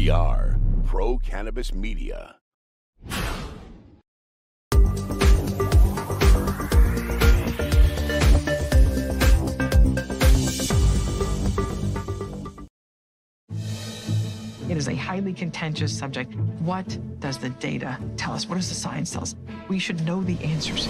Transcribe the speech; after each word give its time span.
We 0.00 0.08
are 0.08 0.58
Pro 0.86 1.18
Cannabis 1.18 1.74
Media. 1.74 2.36
It 14.70 14.78
is 14.78 14.88
a 14.88 14.94
highly 14.94 15.34
contentious 15.34 15.98
subject. 15.98 16.34
What 16.60 16.98
does 17.20 17.36
the 17.36 17.50
data 17.50 17.98
tell 18.16 18.32
us? 18.32 18.48
What 18.48 18.54
does 18.54 18.70
the 18.70 18.74
science 18.74 19.10
tell 19.10 19.20
us? 19.20 19.34
We 19.68 19.78
should 19.78 20.02
know 20.06 20.22
the 20.22 20.42
answers. 20.42 20.88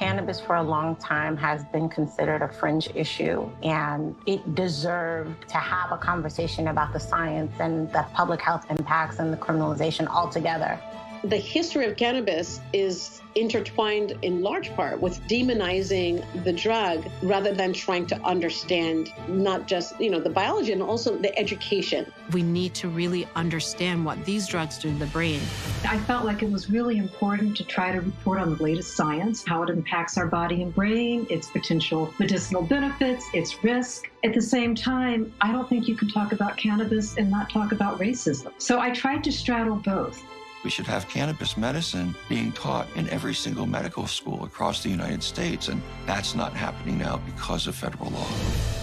Cannabis 0.00 0.40
for 0.40 0.56
a 0.56 0.62
long 0.62 0.96
time 0.96 1.36
has 1.36 1.62
been 1.62 1.86
considered 1.86 2.40
a 2.40 2.48
fringe 2.48 2.88
issue, 2.94 3.50
and 3.62 4.16
it 4.24 4.54
deserved 4.54 5.46
to 5.50 5.58
have 5.58 5.92
a 5.92 5.98
conversation 5.98 6.68
about 6.68 6.94
the 6.94 6.98
science 6.98 7.52
and 7.60 7.92
the 7.92 8.06
public 8.14 8.40
health 8.40 8.64
impacts 8.70 9.18
and 9.18 9.30
the 9.30 9.36
criminalization 9.36 10.06
altogether. 10.06 10.80
The 11.24 11.36
history 11.36 11.84
of 11.84 11.98
cannabis 11.98 12.60
is 12.72 13.20
intertwined 13.34 14.16
in 14.22 14.40
large 14.40 14.74
part 14.74 15.02
with 15.02 15.20
demonizing 15.28 16.24
the 16.44 16.52
drug 16.52 17.06
rather 17.22 17.52
than 17.52 17.74
trying 17.74 18.06
to 18.06 18.18
understand 18.22 19.12
not 19.28 19.66
just, 19.66 20.00
you 20.00 20.08
know, 20.08 20.18
the 20.18 20.30
biology 20.30 20.72
and 20.72 20.82
also 20.82 21.16
the 21.16 21.38
education. 21.38 22.10
We 22.32 22.42
need 22.42 22.72
to 22.76 22.88
really 22.88 23.28
understand 23.36 24.02
what 24.02 24.24
these 24.24 24.48
drugs 24.48 24.78
do 24.78 24.90
to 24.90 24.98
the 24.98 25.06
brain. 25.06 25.42
I 25.86 25.98
felt 25.98 26.24
like 26.24 26.42
it 26.42 26.50
was 26.50 26.70
really 26.70 26.96
important 26.96 27.54
to 27.58 27.64
try 27.64 27.92
to 27.92 28.00
report 28.00 28.40
on 28.40 28.56
the 28.56 28.62
latest 28.62 28.96
science, 28.96 29.44
how 29.46 29.62
it 29.62 29.68
impacts 29.68 30.16
our 30.16 30.26
body 30.26 30.62
and 30.62 30.74
brain, 30.74 31.26
its 31.28 31.50
potential 31.50 32.14
medicinal 32.18 32.62
benefits, 32.62 33.26
its 33.34 33.62
risk. 33.62 34.10
At 34.24 34.32
the 34.32 34.40
same 34.42 34.74
time, 34.74 35.34
I 35.42 35.52
don't 35.52 35.68
think 35.68 35.86
you 35.86 35.96
can 35.96 36.08
talk 36.08 36.32
about 36.32 36.56
cannabis 36.56 37.18
and 37.18 37.30
not 37.30 37.50
talk 37.50 37.72
about 37.72 37.98
racism. 37.98 38.52
So 38.56 38.80
I 38.80 38.88
tried 38.90 39.22
to 39.24 39.32
straddle 39.32 39.76
both. 39.76 40.22
We 40.62 40.68
should 40.68 40.86
have 40.86 41.08
cannabis 41.08 41.56
medicine 41.56 42.14
being 42.28 42.52
taught 42.52 42.86
in 42.94 43.08
every 43.08 43.34
single 43.34 43.64
medical 43.64 44.06
school 44.06 44.44
across 44.44 44.82
the 44.82 44.90
United 44.90 45.22
States, 45.22 45.68
and 45.68 45.80
that's 46.04 46.34
not 46.34 46.52
happening 46.52 46.98
now 46.98 47.18
because 47.24 47.66
of 47.66 47.74
federal 47.74 48.10
law. 48.10 48.28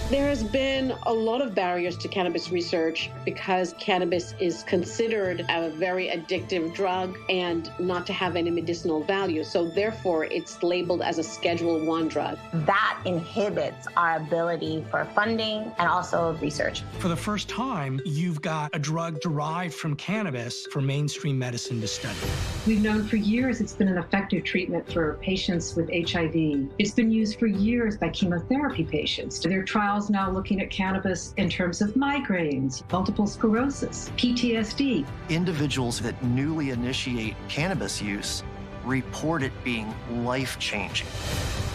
There 0.09 0.29
has 0.29 0.41
been 0.41 0.93
a 1.05 1.13
lot 1.13 1.41
of 1.41 1.53
barriers 1.53 1.97
to 1.97 2.07
cannabis 2.07 2.49
research 2.49 3.11
because 3.25 3.75
cannabis 3.77 4.33
is 4.39 4.63
considered 4.63 5.45
a 5.49 5.69
very 5.71 6.07
addictive 6.07 6.73
drug 6.73 7.17
and 7.29 7.69
not 7.77 8.07
to 8.07 8.13
have 8.13 8.37
any 8.37 8.49
medicinal 8.49 9.03
value. 9.03 9.43
So 9.43 9.67
therefore, 9.67 10.23
it's 10.23 10.63
labeled 10.63 11.01
as 11.01 11.17
a 11.17 11.23
Schedule 11.23 11.85
1 11.85 12.07
drug. 12.07 12.39
That 12.53 12.97
inhibits 13.03 13.85
our 13.97 14.15
ability 14.15 14.85
for 14.89 15.03
funding 15.13 15.73
and 15.77 15.89
also 15.89 16.37
research. 16.41 16.83
For 16.99 17.09
the 17.09 17.15
first 17.17 17.49
time, 17.49 17.99
you've 18.05 18.41
got 18.41 18.73
a 18.73 18.79
drug 18.79 19.19
derived 19.19 19.73
from 19.73 19.97
cannabis 19.97 20.67
for 20.67 20.79
mainstream 20.79 21.37
medicine 21.37 21.66
to 21.67 21.87
study. 21.87 22.17
We've 22.65 22.81
known 22.81 23.05
for 23.05 23.17
years 23.17 23.59
it's 23.59 23.73
been 23.73 23.89
an 23.89 23.97
effective 23.97 24.45
treatment 24.45 24.89
for 24.91 25.15
patients 25.21 25.75
with 25.75 25.89
HIV. 25.89 26.69
It's 26.79 26.91
been 26.91 27.11
used 27.11 27.37
for 27.37 27.45
years 27.45 27.97
by 27.97 28.09
chemotherapy 28.09 28.85
patients. 28.85 29.39
There 29.39 29.59
are 29.59 29.63
trials 29.63 30.09
now 30.09 30.31
looking 30.31 30.61
at 30.61 30.69
cannabis 30.69 31.33
in 31.35 31.49
terms 31.49 31.81
of 31.81 31.91
migraines, 31.95 32.89
multiple 32.91 33.27
sclerosis, 33.27 34.09
PTSD. 34.15 35.05
Individuals 35.27 35.99
that 35.99 36.21
newly 36.23 36.69
initiate 36.69 37.35
cannabis 37.49 38.01
use 38.01 38.43
report 38.85 39.43
it 39.43 39.51
being 39.65 39.93
life 40.23 40.57
changing. 40.59 41.07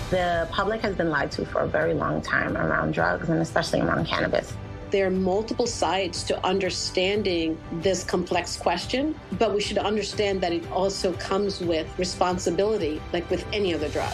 The 0.09 0.49
public 0.51 0.81
has 0.81 0.95
been 0.97 1.11
lied 1.11 1.31
to 1.33 1.45
for 1.45 1.61
a 1.61 1.69
very 1.69 1.93
long 1.93 2.23
time 2.23 2.57
around 2.57 2.93
drugs 2.93 3.29
and 3.29 3.41
especially 3.41 3.83
around 3.83 4.07
cannabis. 4.07 4.55
There 4.93 5.07
are 5.07 5.11
multiple 5.11 5.67
sides 5.67 6.23
to 6.25 6.47
understanding 6.47 7.57
this 7.81 8.05
complex 8.05 8.59
question, 8.59 9.19
but 9.39 9.55
we 9.55 9.61
should 9.63 9.79
understand 9.79 10.43
that 10.43 10.53
it 10.53 10.71
also 10.71 11.15
comes 11.15 11.63
with 11.63 11.89
responsibility, 11.99 13.01
like 13.11 13.29
with 13.31 13.43
any 13.55 13.73
other 13.73 13.89
drug. 13.89 14.13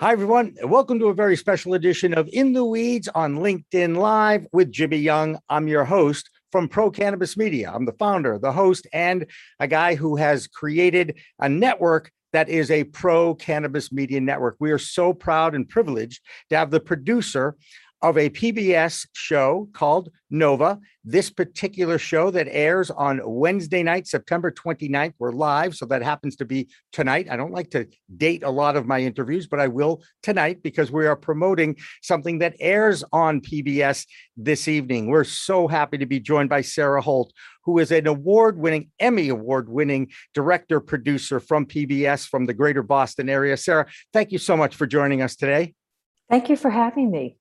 Hi, 0.00 0.12
everyone. 0.12 0.56
Welcome 0.64 0.98
to 1.00 1.08
a 1.08 1.14
very 1.14 1.36
special 1.36 1.74
edition 1.74 2.14
of 2.14 2.26
In 2.32 2.54
the 2.54 2.64
Weeds 2.64 3.06
on 3.08 3.36
LinkedIn 3.36 3.98
Live 3.98 4.46
with 4.50 4.72
Jimmy 4.72 4.96
Young. 4.96 5.38
I'm 5.50 5.68
your 5.68 5.84
host 5.84 6.30
from 6.50 6.68
Pro 6.68 6.90
Cannabis 6.90 7.36
Media. 7.36 7.70
I'm 7.70 7.84
the 7.84 7.92
founder, 7.92 8.38
the 8.38 8.50
host, 8.50 8.86
and 8.94 9.26
a 9.58 9.68
guy 9.68 9.96
who 9.96 10.16
has 10.16 10.46
created 10.46 11.18
a 11.38 11.50
network 11.50 12.10
that 12.32 12.48
is 12.48 12.70
a 12.70 12.84
pro 12.84 13.34
cannabis 13.34 13.92
media 13.92 14.22
network. 14.22 14.56
We 14.58 14.70
are 14.70 14.78
so 14.78 15.12
proud 15.12 15.54
and 15.54 15.68
privileged 15.68 16.22
to 16.48 16.56
have 16.56 16.70
the 16.70 16.80
producer 16.80 17.56
of 18.02 18.16
a 18.16 18.30
PBS 18.30 19.06
show 19.12 19.68
called 19.72 20.08
Nova. 20.30 20.78
This 21.04 21.28
particular 21.30 21.98
show 21.98 22.30
that 22.30 22.48
airs 22.50 22.90
on 22.90 23.20
Wednesday 23.24 23.82
night, 23.82 24.06
September 24.06 24.50
29th. 24.50 25.14
We're 25.18 25.32
live, 25.32 25.74
so 25.74 25.84
that 25.86 26.02
happens 26.02 26.36
to 26.36 26.44
be 26.44 26.68
tonight. 26.92 27.28
I 27.30 27.36
don't 27.36 27.52
like 27.52 27.70
to 27.70 27.86
date 28.16 28.42
a 28.42 28.50
lot 28.50 28.76
of 28.76 28.86
my 28.86 29.00
interviews, 29.00 29.46
but 29.46 29.60
I 29.60 29.68
will 29.68 30.02
tonight 30.22 30.62
because 30.62 30.90
we 30.90 31.06
are 31.06 31.16
promoting 31.16 31.76
something 32.02 32.38
that 32.38 32.54
airs 32.60 33.04
on 33.12 33.40
PBS 33.40 34.06
this 34.36 34.66
evening. 34.66 35.08
We're 35.08 35.24
so 35.24 35.68
happy 35.68 35.98
to 35.98 36.06
be 36.06 36.20
joined 36.20 36.48
by 36.48 36.62
Sarah 36.62 37.02
Holt, 37.02 37.32
who 37.64 37.78
is 37.78 37.90
an 37.90 38.06
award 38.06 38.58
winning, 38.58 38.90
Emmy 38.98 39.28
award 39.28 39.68
winning 39.68 40.10
director 40.32 40.80
producer 40.80 41.38
from 41.40 41.66
PBS 41.66 42.26
from 42.26 42.46
the 42.46 42.54
greater 42.54 42.82
Boston 42.82 43.28
area. 43.28 43.56
Sarah, 43.56 43.86
thank 44.12 44.32
you 44.32 44.38
so 44.38 44.56
much 44.56 44.74
for 44.74 44.86
joining 44.86 45.20
us 45.20 45.36
today. 45.36 45.74
Thank 46.30 46.48
you 46.48 46.56
for 46.56 46.70
having 46.70 47.10
me. 47.10 47.39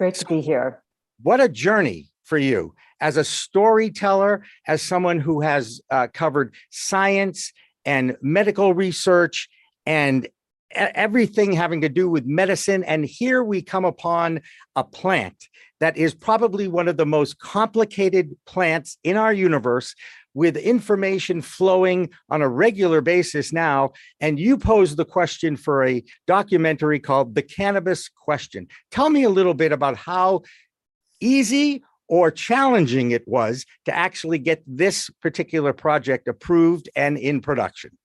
Great 0.00 0.14
to 0.14 0.24
be 0.24 0.40
here. 0.40 0.82
What 1.22 1.42
a 1.42 1.48
journey 1.50 2.08
for 2.24 2.38
you 2.38 2.74
as 3.02 3.18
a 3.18 3.22
storyteller, 3.22 4.42
as 4.66 4.80
someone 4.80 5.20
who 5.20 5.42
has 5.42 5.82
uh, 5.90 6.08
covered 6.14 6.54
science 6.70 7.52
and 7.84 8.16
medical 8.22 8.72
research 8.72 9.50
and 9.84 10.26
everything 10.70 11.52
having 11.52 11.82
to 11.82 11.90
do 11.90 12.08
with 12.08 12.24
medicine. 12.24 12.82
And 12.84 13.04
here 13.04 13.44
we 13.44 13.60
come 13.60 13.84
upon 13.84 14.40
a 14.74 14.84
plant 14.84 15.48
that 15.80 15.98
is 15.98 16.14
probably 16.14 16.66
one 16.66 16.88
of 16.88 16.96
the 16.96 17.04
most 17.04 17.38
complicated 17.38 18.34
plants 18.46 18.96
in 19.04 19.18
our 19.18 19.34
universe 19.34 19.94
with 20.34 20.56
information 20.56 21.42
flowing 21.42 22.10
on 22.28 22.42
a 22.42 22.48
regular 22.48 23.00
basis 23.00 23.52
now. 23.52 23.90
And 24.20 24.38
you 24.38 24.56
posed 24.56 24.96
the 24.96 25.04
question 25.04 25.56
for 25.56 25.84
a 25.84 26.02
documentary 26.26 27.00
called 27.00 27.34
The 27.34 27.42
Cannabis 27.42 28.08
Question. 28.08 28.68
Tell 28.90 29.10
me 29.10 29.24
a 29.24 29.30
little 29.30 29.54
bit 29.54 29.72
about 29.72 29.96
how 29.96 30.42
easy 31.20 31.82
or 32.08 32.30
challenging 32.30 33.12
it 33.12 33.26
was 33.26 33.64
to 33.84 33.94
actually 33.94 34.38
get 34.38 34.62
this 34.66 35.10
particular 35.22 35.72
project 35.72 36.26
approved 36.26 36.88
and 36.96 37.16
in 37.16 37.40
production. 37.40 37.96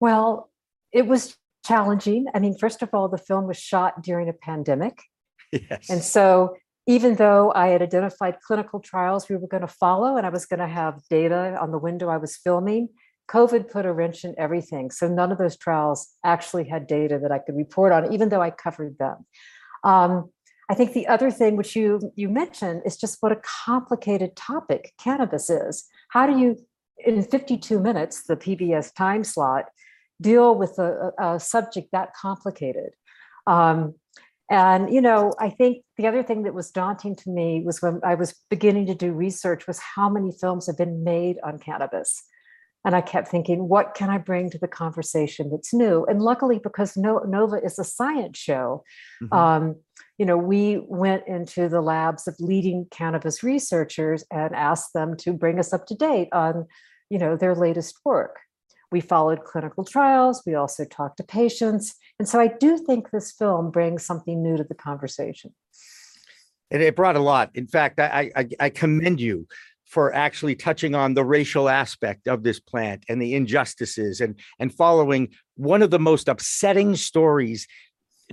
Well, 0.00 0.50
it 0.92 1.06
was 1.06 1.36
challenging. 1.64 2.26
I 2.34 2.40
mean, 2.40 2.56
first 2.58 2.82
of 2.82 2.90
all, 2.92 3.08
the 3.08 3.18
film 3.18 3.46
was 3.46 3.58
shot 3.58 4.02
during 4.02 4.28
a 4.28 4.32
pandemic. 4.32 4.98
Yes. 5.50 5.88
And 5.88 6.02
so 6.02 6.56
even 6.88 7.16
though 7.16 7.52
I 7.54 7.68
had 7.68 7.82
identified 7.82 8.40
clinical 8.40 8.80
trials 8.80 9.28
we 9.28 9.36
were 9.36 9.46
going 9.46 9.60
to 9.60 9.68
follow 9.68 10.16
and 10.16 10.26
I 10.26 10.30
was 10.30 10.46
going 10.46 10.60
to 10.60 10.66
have 10.66 11.02
data 11.10 11.56
on 11.60 11.70
the 11.70 11.78
window 11.78 12.08
I 12.08 12.16
was 12.16 12.34
filming, 12.36 12.88
COVID 13.30 13.70
put 13.70 13.84
a 13.84 13.92
wrench 13.92 14.24
in 14.24 14.34
everything. 14.38 14.90
So 14.90 15.06
none 15.06 15.30
of 15.30 15.36
those 15.36 15.58
trials 15.58 16.08
actually 16.24 16.66
had 16.66 16.86
data 16.86 17.18
that 17.22 17.30
I 17.30 17.40
could 17.40 17.56
report 17.56 17.92
on, 17.92 18.10
even 18.10 18.30
though 18.30 18.40
I 18.40 18.50
covered 18.50 18.96
them. 18.98 19.26
Um, 19.84 20.30
I 20.70 20.74
think 20.74 20.94
the 20.94 21.06
other 21.08 21.30
thing 21.30 21.56
which 21.56 21.76
you 21.76 22.12
you 22.16 22.30
mentioned 22.30 22.82
is 22.86 22.96
just 22.96 23.18
what 23.20 23.32
a 23.32 23.40
complicated 23.64 24.34
topic 24.34 24.92
cannabis 24.98 25.50
is. 25.50 25.84
How 26.08 26.26
do 26.26 26.38
you, 26.38 26.56
in 27.04 27.22
52 27.22 27.78
minutes, 27.78 28.24
the 28.24 28.36
PBS 28.36 28.94
time 28.94 29.24
slot, 29.24 29.66
deal 30.20 30.54
with 30.54 30.78
a, 30.78 31.12
a 31.18 31.38
subject 31.38 31.88
that 31.92 32.14
complicated? 32.14 32.90
Um, 33.46 33.94
and, 34.50 34.92
you 34.92 35.00
know, 35.00 35.32
I 35.38 35.50
think 35.50 35.84
the 35.96 36.06
other 36.06 36.22
thing 36.22 36.44
that 36.44 36.54
was 36.54 36.70
daunting 36.70 37.16
to 37.16 37.30
me 37.30 37.62
was 37.64 37.82
when 37.82 38.00
I 38.04 38.14
was 38.14 38.34
beginning 38.48 38.86
to 38.86 38.94
do 38.94 39.12
research 39.12 39.66
was 39.66 39.78
how 39.78 40.08
many 40.08 40.32
films 40.32 40.66
have 40.66 40.78
been 40.78 41.04
made 41.04 41.36
on 41.44 41.58
cannabis. 41.58 42.22
And 42.84 42.94
I 42.94 43.00
kept 43.00 43.28
thinking, 43.28 43.68
what 43.68 43.94
can 43.94 44.08
I 44.08 44.18
bring 44.18 44.50
to 44.50 44.58
the 44.58 44.68
conversation 44.68 45.50
that's 45.50 45.74
new? 45.74 46.04
And 46.06 46.22
luckily, 46.22 46.60
because 46.62 46.96
Nova 46.96 47.62
is 47.62 47.78
a 47.78 47.84
science 47.84 48.38
show, 48.38 48.84
Mhm. 49.20 49.36
um, 49.36 49.76
you 50.16 50.24
know, 50.24 50.38
we 50.38 50.78
went 50.88 51.26
into 51.26 51.68
the 51.68 51.80
labs 51.80 52.26
of 52.26 52.36
leading 52.38 52.86
cannabis 52.90 53.42
researchers 53.42 54.24
and 54.30 54.54
asked 54.54 54.92
them 54.94 55.16
to 55.18 55.32
bring 55.32 55.58
us 55.58 55.72
up 55.72 55.86
to 55.86 55.94
date 55.94 56.28
on, 56.32 56.66
you 57.10 57.18
know, 57.18 57.36
their 57.36 57.54
latest 57.54 57.96
work. 58.04 58.36
We 58.90 59.00
followed 59.00 59.44
clinical 59.44 59.84
trials. 59.84 60.42
We 60.46 60.54
also 60.54 60.84
talked 60.84 61.18
to 61.18 61.24
patients. 61.24 61.94
And 62.18 62.28
so 62.28 62.40
I 62.40 62.48
do 62.48 62.78
think 62.78 63.10
this 63.10 63.32
film 63.32 63.70
brings 63.70 64.04
something 64.04 64.42
new 64.42 64.56
to 64.56 64.64
the 64.64 64.74
conversation. 64.74 65.54
It, 66.70 66.80
it 66.80 66.96
brought 66.96 67.16
a 67.16 67.20
lot. 67.20 67.50
In 67.54 67.66
fact, 67.66 68.00
I, 68.00 68.30
I 68.34 68.48
I 68.60 68.70
commend 68.70 69.20
you 69.20 69.46
for 69.84 70.12
actually 70.12 70.54
touching 70.54 70.94
on 70.94 71.14
the 71.14 71.24
racial 71.24 71.68
aspect 71.68 72.28
of 72.28 72.42
this 72.42 72.60
plant 72.60 73.04
and 73.08 73.22
the 73.22 73.34
injustices 73.34 74.20
and 74.20 74.38
and 74.58 74.74
following 74.74 75.28
one 75.56 75.82
of 75.82 75.90
the 75.90 75.98
most 75.98 76.28
upsetting 76.28 76.96
stories, 76.96 77.66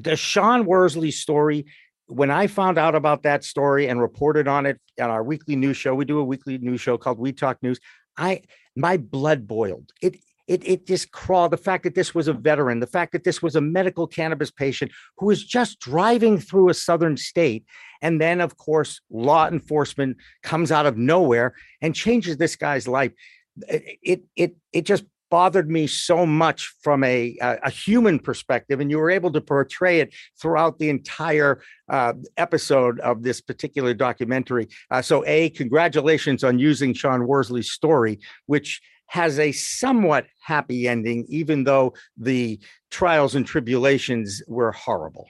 the 0.02 0.16
Sean 0.16 0.66
Worsley 0.66 1.12
story. 1.12 1.66
When 2.08 2.30
I 2.30 2.46
found 2.48 2.78
out 2.78 2.94
about 2.94 3.24
that 3.24 3.44
story 3.44 3.88
and 3.88 4.00
reported 4.00 4.48
on 4.48 4.68
it 4.68 4.80
on 5.00 5.10
our 5.10 5.24
weekly 5.24 5.56
news 5.56 5.78
show, 5.78 5.96
we 5.96 6.06
do 6.06 6.20
a 6.20 6.24
weekly 6.24 6.58
news 6.58 6.82
show 6.82 6.98
called 6.98 7.18
We 7.18 7.32
Talk 7.32 7.62
News. 7.64 7.80
I 8.18 8.42
my 8.76 8.98
blood 8.98 9.48
boiled. 9.48 9.92
It 10.02 10.18
it 10.48 10.68
it 10.68 10.88
just 10.88 11.12
crawled. 11.12 11.52
The 11.52 11.58
fact 11.58 11.84
that 11.84 11.96
this 11.96 12.14
was 12.14 12.28
a 12.28 12.34
veteran, 12.34 12.80
the 12.80 12.88
fact 12.88 13.12
that 13.14 13.24
this 13.24 13.42
was 13.42 13.56
a 13.56 13.62
medical 13.62 14.08
cannabis 14.08 14.52
patient 14.52 14.92
who 15.18 15.28
was 15.28 15.44
just 15.44 15.80
driving 15.80 16.40
through 16.40 16.70
a 16.70 16.74
southern 16.74 17.18
state, 17.18 17.66
and 18.02 18.22
then 18.22 18.42
of 18.42 18.58
course 18.58 19.02
law 19.10 19.48
enforcement 19.48 20.18
comes 20.44 20.72
out 20.72 20.86
of 20.86 20.98
nowhere 20.98 21.56
and 21.82 21.96
changes 21.96 22.38
this 22.38 22.56
guy's 22.56 22.88
life. 22.88 23.12
It 23.68 24.00
it 24.02 24.24
it, 24.36 24.56
it 24.74 24.86
just 24.86 25.06
bothered 25.32 25.70
me 25.70 25.88
so 25.88 26.26
much 26.26 26.74
from 26.82 27.04
a, 27.04 27.36
a 27.42 27.70
human 27.70 28.20
perspective, 28.20 28.80
and 28.80 28.92
you 28.92 28.98
were 28.98 29.10
able 29.10 29.32
to 29.32 29.42
portray 29.42 30.00
it 30.00 30.14
throughout 30.40 30.78
the 30.80 30.90
entire 30.90 31.62
uh, 31.90 32.14
episode 32.38 33.00
of 33.00 33.24
this 33.24 33.42
particular 33.42 33.94
documentary. 33.94 34.68
Uh, 34.92 35.02
so, 35.02 35.26
a 35.26 35.50
congratulations 35.50 36.44
on 36.44 36.60
using 36.60 36.94
Sean 36.94 37.28
Worsley's 37.28 37.72
story, 37.72 38.20
which 38.46 38.82
has 39.08 39.40
a 39.40 39.52
somewhat 39.52 40.26
happy 40.42 40.88
ending, 40.88 41.26
even 41.30 41.64
though 41.64 41.94
the 42.18 42.60
trials 42.92 43.36
and 43.36 43.46
tribulations 43.46 44.42
were 44.48 44.72
horrible. 44.72 45.28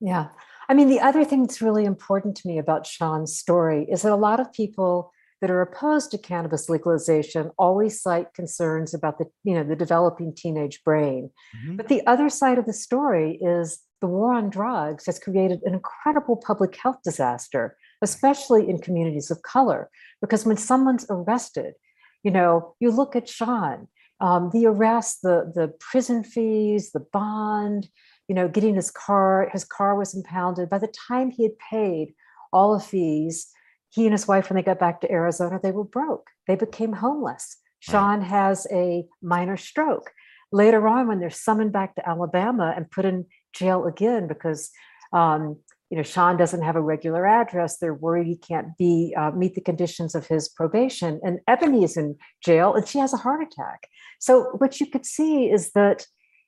Yeah. 0.00 0.28
I 0.68 0.74
mean, 0.74 0.88
the 0.88 1.00
other 1.00 1.24
thing 1.24 1.42
that's 1.42 1.62
really 1.62 1.84
important 1.84 2.36
to 2.38 2.48
me 2.48 2.58
about 2.58 2.86
Sean's 2.86 3.36
story 3.36 3.86
is 3.90 4.02
that 4.02 4.12
a 4.12 4.16
lot 4.16 4.40
of 4.40 4.52
people 4.52 5.12
that 5.40 5.50
are 5.50 5.60
opposed 5.60 6.12
to 6.12 6.18
cannabis 6.18 6.68
legalization 6.68 7.50
always 7.58 8.00
cite 8.00 8.32
concerns 8.32 8.94
about 8.94 9.18
the, 9.18 9.26
you 9.42 9.54
know, 9.54 9.64
the 9.64 9.74
developing 9.74 10.32
teenage 10.34 10.82
brain. 10.84 11.30
Mm-hmm. 11.56 11.76
But 11.76 11.88
the 11.88 12.06
other 12.06 12.28
side 12.28 12.58
of 12.58 12.66
the 12.66 12.72
story 12.72 13.38
is 13.42 13.80
the 14.00 14.06
war 14.06 14.34
on 14.34 14.50
drugs 14.50 15.06
has 15.06 15.18
created 15.18 15.60
an 15.64 15.74
incredible 15.74 16.36
public 16.36 16.76
health 16.76 16.98
disaster, 17.04 17.76
especially 18.02 18.68
in 18.68 18.78
communities 18.78 19.30
of 19.32 19.42
color. 19.42 19.90
Because 20.20 20.46
when 20.46 20.56
someone's 20.56 21.06
arrested, 21.10 21.74
you 22.22 22.30
know, 22.30 22.74
you 22.80 22.90
look 22.90 23.16
at 23.16 23.28
Sean, 23.28 23.88
um, 24.20 24.50
the 24.52 24.66
arrest, 24.66 25.22
the 25.22 25.52
the 25.54 25.72
prison 25.80 26.22
fees, 26.22 26.92
the 26.92 27.04
bond, 27.12 27.88
you 28.28 28.34
know, 28.34 28.48
getting 28.48 28.74
his 28.74 28.90
car, 28.90 29.50
his 29.52 29.64
car 29.64 29.96
was 29.96 30.14
impounded. 30.14 30.70
By 30.70 30.78
the 30.78 30.92
time 31.08 31.30
he 31.30 31.42
had 31.42 31.58
paid 31.58 32.14
all 32.52 32.74
the 32.74 32.84
fees, 32.84 33.48
he 33.90 34.04
and 34.04 34.12
his 34.12 34.28
wife, 34.28 34.48
when 34.48 34.56
they 34.56 34.62
got 34.62 34.78
back 34.78 35.00
to 35.00 35.10
Arizona, 35.10 35.58
they 35.62 35.72
were 35.72 35.84
broke. 35.84 36.28
They 36.46 36.54
became 36.54 36.92
homeless. 36.92 37.58
Sean 37.80 38.22
has 38.22 38.66
a 38.72 39.04
minor 39.22 39.56
stroke. 39.56 40.12
Later 40.52 40.86
on, 40.86 41.08
when 41.08 41.18
they're 41.18 41.30
summoned 41.30 41.72
back 41.72 41.96
to 41.96 42.08
Alabama 42.08 42.72
and 42.76 42.90
put 42.90 43.04
in 43.04 43.26
jail 43.52 43.86
again 43.86 44.28
because 44.28 44.70
um, 45.12 45.58
you 45.92 45.98
know 45.98 46.02
Sean 46.02 46.38
doesn't 46.38 46.62
have 46.62 46.74
a 46.74 46.80
regular 46.80 47.26
address, 47.26 47.76
they're 47.76 47.92
worried 47.92 48.26
he 48.26 48.38
can't 48.38 48.74
be 48.78 49.14
uh, 49.14 49.30
meet 49.32 49.54
the 49.54 49.60
conditions 49.60 50.14
of 50.14 50.26
his 50.26 50.48
probation. 50.48 51.20
And 51.22 51.40
Ebony 51.46 51.84
is 51.84 51.98
in 51.98 52.16
jail, 52.42 52.72
and 52.72 52.88
she 52.88 52.98
has 52.98 53.12
a 53.12 53.18
heart 53.18 53.42
attack. 53.42 53.88
So 54.18 54.54
what 54.56 54.80
you 54.80 54.86
could 54.86 55.04
see 55.04 55.50
is 55.50 55.72
that 55.72 56.06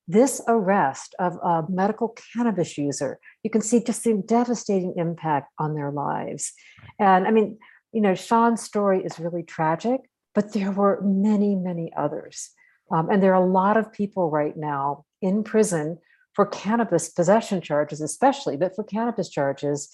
this 0.08 0.41
arrest 0.49 1.14
of 1.19 1.35
a 1.43 1.64
medical 1.69 2.17
cannabis 2.32 2.79
user, 2.79 3.19
you 3.43 3.50
can 3.50 3.61
see 3.61 3.85
just 3.85 4.02
the 4.05 4.23
devastating 4.26 4.94
impact 4.96 5.52
on 5.58 5.75
their 5.75 5.91
lives. 5.91 6.50
And 6.99 7.26
I 7.26 7.31
mean, 7.31 7.58
you 7.93 8.00
know, 8.00 8.14
Sean's 8.14 8.62
story 8.62 9.05
is 9.05 9.20
really 9.20 9.43
tragic, 9.43 10.00
but 10.35 10.55
there 10.55 10.70
were 10.70 11.02
many, 11.02 11.55
many 11.55 11.93
others. 11.94 12.49
Um, 12.91 13.11
and 13.11 13.23
there 13.23 13.35
are 13.35 13.44
a 13.44 13.46
lot 13.46 13.76
of 13.76 13.93
people 13.93 14.31
right 14.31 14.56
now 14.56 15.05
in 15.20 15.44
prison 15.44 15.99
for 16.35 16.47
cannabis 16.47 17.09
possession 17.09 17.61
charges, 17.61 18.01
especially, 18.01 18.57
but 18.57 18.75
for 18.75 18.85
cannabis 18.85 19.29
charges 19.29 19.89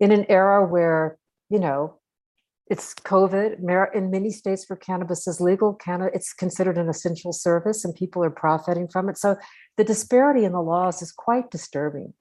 in 0.00 0.12
an 0.12 0.26
era 0.28 0.66
where, 0.66 1.18
you 1.48 1.58
know, 1.58 1.98
it's 2.68 2.94
COVID. 2.94 3.94
In 3.94 4.10
many 4.10 4.30
states 4.30 4.68
where 4.68 4.76
cannabis 4.76 5.28
is 5.28 5.40
legal, 5.40 5.74
canna- 5.74 6.10
it's 6.12 6.32
considered 6.32 6.78
an 6.78 6.88
essential 6.88 7.32
service 7.32 7.84
and 7.84 7.94
people 7.94 8.24
are 8.24 8.30
profiting 8.30 8.88
from 8.88 9.08
it. 9.08 9.16
So 9.16 9.36
the 9.76 9.84
disparity 9.84 10.44
in 10.44 10.52
the 10.52 10.60
laws 10.60 11.00
is 11.00 11.12
quite 11.12 11.50
disturbing. 11.50 12.14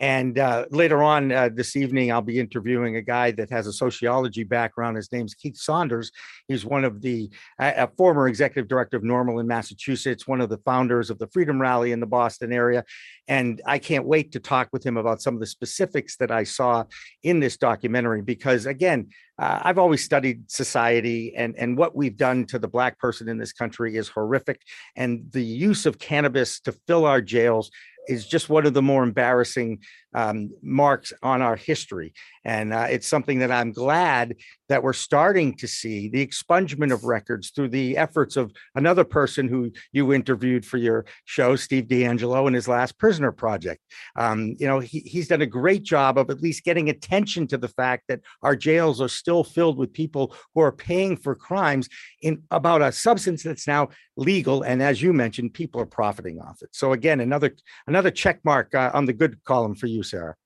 And 0.00 0.38
uh, 0.38 0.66
later 0.70 1.02
on 1.02 1.30
uh, 1.30 1.50
this 1.54 1.76
evening, 1.76 2.10
I'll 2.10 2.20
be 2.20 2.40
interviewing 2.40 2.96
a 2.96 3.02
guy 3.02 3.30
that 3.32 3.50
has 3.50 3.66
a 3.66 3.72
sociology 3.72 4.42
background. 4.42 4.96
His 4.96 5.12
name's 5.12 5.34
Keith 5.34 5.56
Saunders. 5.56 6.10
He's 6.48 6.64
one 6.64 6.84
of 6.84 7.00
the 7.00 7.30
a 7.58 7.88
former 7.96 8.26
executive 8.26 8.68
director 8.68 8.96
of 8.96 9.04
NORML 9.04 9.40
in 9.40 9.46
Massachusetts, 9.46 10.26
one 10.26 10.40
of 10.40 10.48
the 10.48 10.58
founders 10.58 11.10
of 11.10 11.18
the 11.18 11.28
Freedom 11.28 11.60
Rally 11.60 11.92
in 11.92 12.00
the 12.00 12.06
Boston 12.06 12.52
area. 12.52 12.84
And 13.28 13.62
I 13.66 13.78
can't 13.78 14.06
wait 14.06 14.32
to 14.32 14.40
talk 14.40 14.68
with 14.72 14.84
him 14.84 14.96
about 14.96 15.22
some 15.22 15.34
of 15.34 15.40
the 15.40 15.46
specifics 15.46 16.16
that 16.16 16.30
I 16.30 16.44
saw 16.44 16.84
in 17.22 17.40
this 17.40 17.56
documentary 17.56 18.22
because, 18.22 18.66
again, 18.66 19.08
uh, 19.38 19.60
I've 19.62 19.78
always 19.78 20.04
studied 20.04 20.50
society 20.50 21.34
and, 21.36 21.56
and 21.56 21.76
what 21.76 21.96
we've 21.96 22.16
done 22.16 22.46
to 22.46 22.58
the 22.58 22.68
Black 22.68 22.98
person 22.98 23.28
in 23.28 23.38
this 23.38 23.52
country 23.52 23.96
is 23.96 24.08
horrific. 24.08 24.60
And 24.96 25.24
the 25.32 25.42
use 25.42 25.86
of 25.86 25.98
cannabis 25.98 26.60
to 26.60 26.72
fill 26.86 27.04
our 27.04 27.20
jails 27.20 27.70
is 28.06 28.26
just 28.26 28.48
one 28.48 28.66
of 28.66 28.74
the 28.74 28.82
more 28.82 29.02
embarrassing 29.02 29.78
um, 30.14 30.50
marks 30.62 31.12
on 31.22 31.42
our 31.42 31.56
history. 31.56 32.12
And 32.44 32.72
uh, 32.72 32.86
it's 32.90 33.08
something 33.08 33.38
that 33.40 33.50
I'm 33.50 33.72
glad 33.72 34.36
that 34.68 34.82
we're 34.82 34.92
starting 34.92 35.54
to 35.56 35.68
see 35.68 36.08
the 36.08 36.26
expungement 36.26 36.92
of 36.92 37.04
records 37.04 37.50
through 37.50 37.68
the 37.68 37.96
efforts 37.96 38.36
of 38.36 38.52
another 38.74 39.04
person 39.04 39.48
who 39.48 39.70
you 39.92 40.12
interviewed 40.12 40.64
for 40.64 40.78
your 40.78 41.04
show, 41.24 41.56
Steve 41.56 41.84
DeAngelo, 41.84 42.46
and 42.46 42.54
his 42.54 42.68
last 42.68 42.98
prisoner 42.98 43.32
project. 43.32 43.82
Um, 44.16 44.54
you 44.58 44.66
know, 44.66 44.80
he, 44.80 45.00
he's 45.00 45.28
done 45.28 45.42
a 45.42 45.46
great 45.46 45.82
job 45.82 46.18
of 46.18 46.30
at 46.30 46.40
least 46.40 46.64
getting 46.64 46.88
attention 46.88 47.46
to 47.48 47.58
the 47.58 47.68
fact 47.68 48.04
that 48.08 48.20
our 48.42 48.56
jails 48.56 49.00
are 49.00 49.08
still 49.08 49.44
filled 49.44 49.78
with 49.78 49.92
people 49.92 50.34
who 50.54 50.60
are 50.60 50.72
paying 50.72 51.16
for 51.16 51.34
crimes 51.34 51.88
in 52.22 52.42
about 52.50 52.82
a 52.82 52.92
substance 52.92 53.42
that's 53.42 53.66
now 53.66 53.88
legal. 54.16 54.62
And 54.62 54.82
as 54.82 55.02
you 55.02 55.12
mentioned, 55.12 55.54
people 55.54 55.80
are 55.80 55.86
profiting 55.86 56.40
off 56.40 56.62
it. 56.62 56.70
So 56.72 56.92
again, 56.92 57.20
another 57.20 57.54
another 57.86 58.10
check 58.10 58.40
mark 58.44 58.74
uh, 58.74 58.90
on 58.94 59.04
the 59.04 59.12
good 59.12 59.42
column 59.44 59.74
for 59.74 59.86
you, 59.86 60.02
Sarah. 60.02 60.36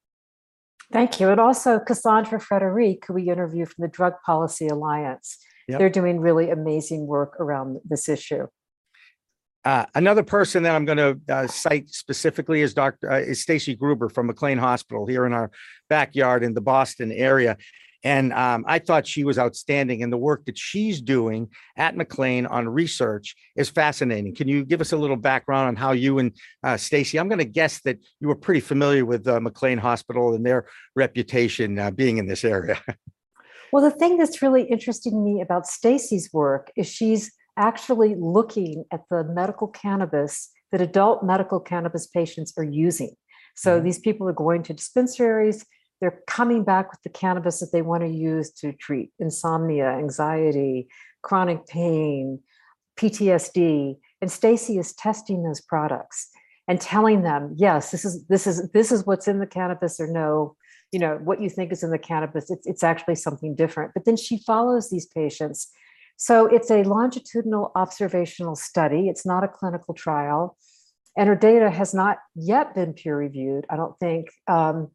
Thank 0.93 1.21
you. 1.21 1.29
And 1.29 1.41
also 1.41 1.79
Cassandra 1.79 2.41
Frederique, 2.41 3.05
who 3.07 3.15
we 3.15 3.29
interviewed 3.29 3.69
from 3.69 3.83
the 3.83 3.89
Drug 3.89 4.15
Policy 4.25 4.69
Alliance. 4.69 5.39
Yep. 5.69 5.79
They're 5.79 5.91
doing 5.91 6.19
really 6.21 6.51
amazing 6.51 7.07
work 7.07 7.39
around 7.39 7.79
this 7.85 8.09
issue. 8.09 8.47
Uh, 9.65 9.85
another 9.95 10.23
person 10.23 10.63
that 10.63 10.75
I'm 10.75 10.87
going 10.87 10.97
to 10.97 11.21
uh, 11.29 11.47
cite 11.47 11.91
specifically 11.91 12.63
is 12.63 12.73
Dr. 12.73 13.11
Uh, 13.11 13.19
is 13.19 13.45
Staci 13.45 13.79
Gruber 13.79 14.09
from 14.09 14.29
McLean 14.29 14.57
Hospital 14.57 15.07
here 15.07 15.27
in 15.27 15.35
our 15.35 15.51
backyard 15.91 16.43
in 16.43 16.55
the 16.55 16.63
Boston 16.63 17.13
area. 17.13 17.59
And 18.05 18.33
um, 18.33 18.65
I 18.69 18.79
thought 18.79 19.07
she 19.07 19.25
was 19.25 19.39
outstanding, 19.39 20.03
and 20.03 20.13
the 20.13 20.17
work 20.17 20.45
that 20.47 20.57
she's 20.57 21.01
doing 21.01 21.49
at 21.77 21.97
McLean 21.97 22.47
on 22.47 22.69
research 22.69 23.35
is 23.57 23.69
fascinating. 23.69 24.35
Can 24.35 24.47
you 24.47 24.65
give 24.65 24.81
us 24.81 24.93
a 24.93 24.97
little 24.97 25.17
background 25.17 25.69
on 25.69 25.77
how 25.77 25.93
you 25.93 26.19
and 26.19 26.33
uh, 26.63 26.75
Staci? 26.75 27.19
I'm 27.19 27.29
going 27.29 27.41
to 27.41 27.45
guess 27.45 27.81
that 27.81 27.99
you 28.21 28.29
were 28.29 28.37
pretty 28.37 28.61
familiar 28.61 29.05
with 29.05 29.27
uh, 29.27 29.41
McLean 29.41 29.79
Hospital 29.79 30.35
and 30.35 30.47
their 30.47 30.67
reputation 30.95 31.79
uh, 31.79 31.91
being 31.91 32.19
in 32.19 32.27
this 32.27 32.45
area. 32.45 32.81
Well, 33.71 33.85
the 33.85 33.91
thing 33.91 34.17
that's 34.17 34.41
really 34.41 34.63
interesting 34.63 35.13
to 35.13 35.19
me 35.19 35.43
about 35.43 35.65
Staci's 35.65 36.31
work 36.33 36.71
is 36.75 36.87
she's 36.87 37.31
actually 37.59 38.15
looking 38.19 38.85
at 38.91 39.03
the 39.11 39.25
medical 39.25 39.69
cannabis 39.69 40.51
that 40.73 40.81
adult 40.81 41.23
medical 41.23 41.61
cannabis 41.61 42.07
patients 42.07 42.55
are 42.57 42.65
using. 42.65 43.15
So 43.57 43.81
these 43.81 43.99
people 43.99 44.29
are 44.29 44.33
going 44.33 44.63
to 44.65 44.73
dispensaries, 44.73 45.67
they're 46.01 46.21
coming 46.27 46.65
back 46.65 46.91
with 46.91 47.03
the 47.03 47.09
cannabis 47.11 47.61
that 47.61 47.73
they 47.73 47.83
want 47.83 48.03
to 48.03 48.09
use 48.09 48.51
to 48.53 48.73
treat 48.73 49.11
insomnia, 49.19 49.89
anxiety, 49.89 50.89
chronic 51.23 51.67
pain, 51.67 52.41
PTSD. 52.99 53.97
And 54.21 54.31
Staci 54.31 54.79
is 54.79 54.93
testing 54.95 55.43
those 55.43 55.61
products 55.61 56.29
and 56.69 56.81
telling 56.81 57.23
them, 57.23 57.55
yes, 57.57 57.91
this 57.91 58.05
is 58.05 58.27
this 58.27 58.47
is 58.47 58.71
this 58.71 58.93
is 58.93 59.07
what's 59.07 59.29
in 59.29 59.39
the 59.39 59.47
cannabis 59.47 59.99
or 59.99 60.07
no, 60.07 60.57
you 60.93 60.99
know, 60.99 61.19
what 61.23 61.41
you 61.41 61.49
think 61.51 61.73
is 61.73 61.83
in 61.83 61.91
the 61.91 61.99
cannabis, 61.99 62.51
it's, 62.51 62.67
it's 62.67 62.83
actually 62.85 63.15
something 63.15 63.55
different. 63.55 63.93
But 63.95 64.05
then 64.05 64.17
she 64.17 64.39
follows 64.47 64.91
these 64.91 65.07
patients 65.07 65.69
So 66.21 66.47
it's 66.47 66.71
a 66.71 66.83
longitudinal 66.83 67.71
observational 67.77 68.57
study. 68.57 69.09
It's 69.09 69.25
not 69.25 69.45
a 69.45 69.49
clinical 69.49 69.95
trial. 69.95 70.57
And 71.17 71.29
her 71.29 71.37
data 71.37 71.71
has 71.71 71.95
not 71.95 72.19
yet 72.35 72.75
been 72.75 72.93
peer 72.93 73.17
reviewed, 73.17 73.67
I 73.71 73.77
don't 73.77 73.99
think. 73.99 74.29
Um, 74.47 74.91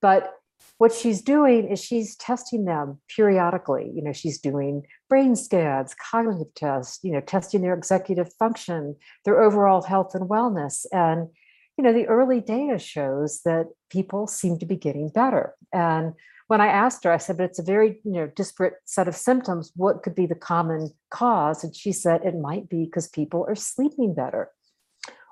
but 0.00 0.37
what 0.78 0.92
she's 0.92 1.20
doing 1.20 1.68
is 1.68 1.82
she's 1.82 2.16
testing 2.16 2.64
them 2.64 3.00
periodically. 3.14 3.90
You 3.94 4.02
know, 4.02 4.12
she's 4.12 4.38
doing 4.38 4.86
brain 5.08 5.34
scans, 5.34 5.94
cognitive 5.94 6.54
tests, 6.54 7.00
you 7.02 7.12
know, 7.12 7.20
testing 7.20 7.62
their 7.62 7.74
executive 7.74 8.32
function, 8.34 8.96
their 9.24 9.40
overall 9.40 9.82
health 9.82 10.14
and 10.14 10.28
wellness. 10.28 10.86
And, 10.92 11.28
you 11.76 11.84
know, 11.84 11.92
the 11.92 12.06
early 12.06 12.40
data 12.40 12.78
shows 12.78 13.40
that 13.44 13.66
people 13.90 14.26
seem 14.26 14.58
to 14.60 14.66
be 14.66 14.76
getting 14.76 15.08
better. 15.08 15.54
And 15.72 16.14
when 16.46 16.60
I 16.60 16.68
asked 16.68 17.04
her, 17.04 17.12
I 17.12 17.18
said, 17.18 17.38
but 17.38 17.44
it's 17.44 17.58
a 17.58 17.64
very, 17.64 18.00
you 18.04 18.12
know, 18.12 18.26
disparate 18.28 18.74
set 18.84 19.08
of 19.08 19.16
symptoms. 19.16 19.72
What 19.74 20.02
could 20.02 20.14
be 20.14 20.26
the 20.26 20.34
common 20.34 20.90
cause? 21.10 21.62
And 21.64 21.74
she 21.74 21.92
said 21.92 22.22
it 22.24 22.36
might 22.36 22.68
be 22.68 22.84
because 22.84 23.08
people 23.08 23.44
are 23.48 23.56
sleeping 23.56 24.14
better. 24.14 24.50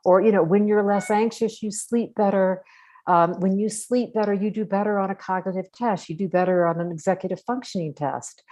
Or, 0.04 0.20
you 0.20 0.30
know, 0.30 0.42
when 0.42 0.66
you're 0.68 0.82
less 0.82 1.10
anxious, 1.10 1.62
you 1.62 1.70
sleep 1.70 2.14
better 2.14 2.64
um, 3.06 3.40
when 3.40 3.58
you 3.58 3.68
sleep 3.68 4.14
better, 4.14 4.34
you 4.34 4.50
do 4.50 4.64
better 4.64 4.98
on 4.98 5.10
a 5.10 5.14
cognitive 5.14 5.70
test, 5.72 6.08
you 6.08 6.16
do 6.16 6.28
better 6.28 6.66
on 6.66 6.80
an 6.80 6.90
executive 6.90 7.40
functioning 7.46 7.94
test. 7.94 8.42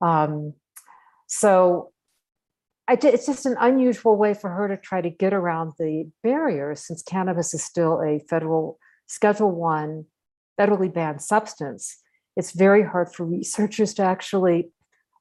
Um, 0.00 0.54
so 1.26 1.92
I, 2.86 2.98
it's 3.02 3.26
just 3.26 3.46
an 3.46 3.56
unusual 3.58 4.16
way 4.16 4.34
for 4.34 4.50
her 4.50 4.68
to 4.68 4.76
try 4.76 5.00
to 5.00 5.10
get 5.10 5.32
around 5.32 5.72
the 5.78 6.10
barriers 6.22 6.86
since 6.86 7.02
cannabis 7.02 7.54
is 7.54 7.64
still 7.64 8.00
a 8.02 8.20
federal 8.28 8.78
Schedule 9.06 9.50
One 9.50 10.06
federally 10.58 10.92
banned 10.92 11.22
substance. 11.22 11.98
It's 12.36 12.52
very 12.52 12.84
hard 12.84 13.12
for 13.12 13.24
researchers 13.26 13.94
to 13.94 14.02
actually 14.02 14.70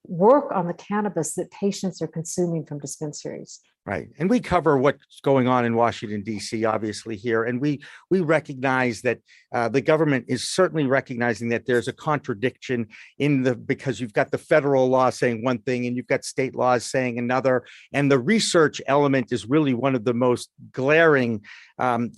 work 0.05 0.51
on 0.53 0.67
the 0.67 0.73
cannabis 0.73 1.35
that 1.35 1.51
patients 1.51 2.01
are 2.01 2.07
consuming 2.07 2.65
from 2.65 2.79
dispensaries. 2.79 3.59
Right. 3.85 4.07
And 4.17 4.29
we 4.29 4.39
cover 4.39 4.77
what's 4.77 5.19
going 5.23 5.49
on 5.49 5.65
in 5.65 5.75
Washington, 5.75 6.23
D.C., 6.23 6.63
obviously, 6.63 7.17
here. 7.17 7.43
And 7.43 7.59
we 7.59 7.83
we 8.09 8.21
recognize 8.21 9.01
that 9.01 9.19
uh, 9.53 9.67
the 9.67 9.81
government 9.81 10.25
is 10.29 10.47
certainly 10.47 10.85
recognizing 10.85 11.49
that 11.49 11.65
there's 11.65 11.89
a 11.89 11.93
contradiction 11.93 12.87
in 13.19 13.43
the 13.43 13.55
because 13.55 13.99
you've 13.99 14.13
got 14.13 14.31
the 14.31 14.37
federal 14.37 14.87
law 14.87 15.09
saying 15.09 15.43
one 15.43 15.57
thing 15.57 15.85
and 15.85 15.97
you've 15.97 16.07
got 16.07 16.23
state 16.23 16.55
laws 16.55 16.85
saying 16.85 17.19
another. 17.19 17.65
And 17.91 18.09
the 18.09 18.19
research 18.19 18.81
element 18.87 19.33
is 19.33 19.49
really 19.49 19.73
one 19.73 19.95
of 19.95 20.05
the 20.05 20.13
most 20.13 20.49
glaring 20.71 21.41
um, 21.77 22.13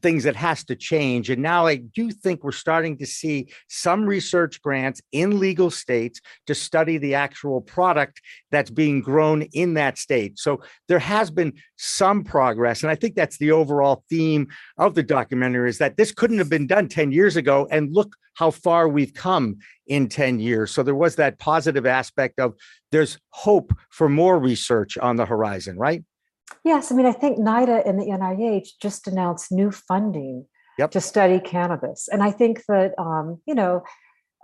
things 0.00 0.24
that 0.24 0.36
has 0.36 0.64
to 0.64 0.76
change. 0.76 1.30
And 1.30 1.42
now 1.42 1.66
I 1.66 1.76
do 1.76 2.10
think 2.10 2.42
we're 2.42 2.52
starting 2.52 2.98
to 2.98 3.06
see 3.06 3.48
some 3.68 4.04
research 4.04 4.62
grants 4.62 5.00
in 5.12 5.38
legal 5.38 5.70
states 5.70 6.20
to 6.46 6.54
study 6.54 6.98
the 6.98 7.14
actual 7.14 7.60
product 7.60 8.20
that's 8.50 8.70
being 8.70 9.00
grown 9.00 9.42
in 9.52 9.74
that 9.74 9.98
state. 9.98 10.38
So 10.38 10.62
there 10.88 10.98
has 10.98 11.30
been 11.30 11.52
some 11.76 12.24
progress. 12.24 12.82
And 12.82 12.90
I 12.90 12.94
think 12.94 13.14
that's 13.14 13.38
the 13.38 13.52
overall 13.52 14.04
theme 14.08 14.48
of 14.78 14.94
the 14.94 15.02
documentary 15.02 15.68
is 15.68 15.78
that 15.78 15.96
this 15.96 16.12
couldn't 16.12 16.38
have 16.38 16.50
been 16.50 16.66
done 16.66 16.88
10 16.88 17.12
years 17.12 17.36
ago. 17.36 17.68
And 17.70 17.92
look 17.94 18.16
how 18.34 18.50
far 18.50 18.88
we've 18.88 19.14
come 19.14 19.58
in 19.86 20.08
10 20.08 20.40
years. 20.40 20.70
So 20.70 20.82
there 20.82 20.94
was 20.94 21.16
that 21.16 21.38
positive 21.38 21.86
aspect 21.86 22.38
of 22.40 22.54
there's 22.90 23.18
hope 23.30 23.72
for 23.90 24.08
more 24.08 24.38
research 24.38 24.96
on 24.96 25.16
the 25.16 25.26
horizon, 25.26 25.76
right? 25.76 26.02
Yes, 26.64 26.92
I 26.92 26.94
mean, 26.94 27.06
I 27.06 27.12
think 27.12 27.38
NIDA 27.38 27.86
and 27.88 27.98
the 27.98 28.06
NIH 28.06 28.78
just 28.80 29.08
announced 29.08 29.50
new 29.50 29.70
funding 29.72 30.46
yep. 30.78 30.92
to 30.92 31.00
study 31.00 31.40
cannabis. 31.40 32.08
And 32.10 32.22
I 32.22 32.30
think 32.30 32.64
that, 32.68 32.92
um, 32.98 33.40
you 33.46 33.54
know, 33.54 33.82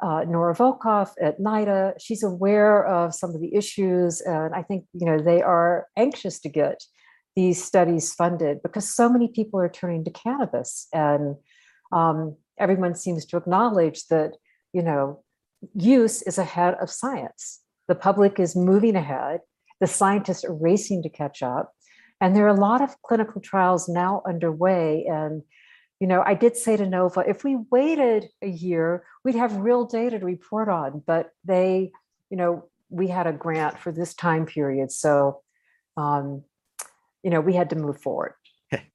uh, 0.03 0.25
Nora 0.29 0.55
Volkow 0.55 1.09
at 1.21 1.41
NIDA, 1.41 1.95
she's 2.01 2.23
aware 2.23 2.85
of 2.87 3.15
some 3.15 3.35
of 3.35 3.41
the 3.41 3.55
issues. 3.55 4.21
And 4.21 4.55
I 4.55 4.63
think, 4.63 4.85
you 4.93 5.07
know, 5.07 5.19
they 5.19 5.43
are 5.43 5.87
anxious 5.97 6.41
to 6.41 6.49
get 6.49 6.83
these 7.37 7.63
studies 7.63 8.13
funded 8.15 8.63
because 8.63 8.93
so 8.93 9.09
many 9.09 9.29
people 9.29 9.61
are 9.61 9.69
turning 9.69 10.05
to 10.05 10.11
cannabis. 10.11 10.89
And 10.93 11.37
um, 11.93 12.37
everyone 12.59 12.95
seems 12.95 13.25
to 13.27 13.37
acknowledge 13.37 14.07
that, 14.09 14.33
you 14.73 14.83
know, 14.83 15.23
use 15.75 16.23
is 16.23 16.39
ahead 16.39 16.75
of 16.81 16.91
science. 16.91 17.61
The 17.87 17.95
public 17.95 18.39
is 18.39 18.57
moving 18.57 18.97
ahead. 18.97 19.41
The 19.81 19.87
scientists 19.87 20.45
are 20.45 20.55
racing 20.55 21.03
to 21.05 21.09
catch 21.09 21.43
up 21.43 21.73
and 22.21 22.35
there 22.35 22.45
are 22.45 22.49
a 22.49 22.61
lot 22.61 22.81
of 22.81 23.01
clinical 23.03 23.41
trials 23.41 23.89
now 23.89 24.23
underway. 24.27 25.07
And, 25.07 25.43
you 26.01 26.07
know, 26.07 26.23
I 26.25 26.35
did 26.35 26.57
say 26.57 26.77
to 26.77 26.87
Nova, 26.87 27.21
if 27.21 27.45
we 27.45 27.57
waited 27.71 28.29
a 28.43 28.49
year, 28.49 29.05
we'd 29.25 29.35
have 29.35 29.57
real 29.57 29.85
data 29.85 30.19
to 30.19 30.25
report 30.25 30.69
on. 30.69 31.03
But 31.07 31.31
they, 31.45 31.93
you 32.31 32.37
know, 32.37 32.69
we 32.91 33.09
had 33.09 33.27
a 33.27 33.33
grant 33.33 33.79
for 33.79 33.93
this 33.93 34.15
time 34.15 34.47
period. 34.47 34.91
So, 34.91 35.43
um, 35.97 36.43
you 37.23 37.31
know, 37.31 37.41
we 37.41 37.55
had 37.55 37.71
to 37.71 37.77
move 37.77 38.01
forward. 38.01 38.35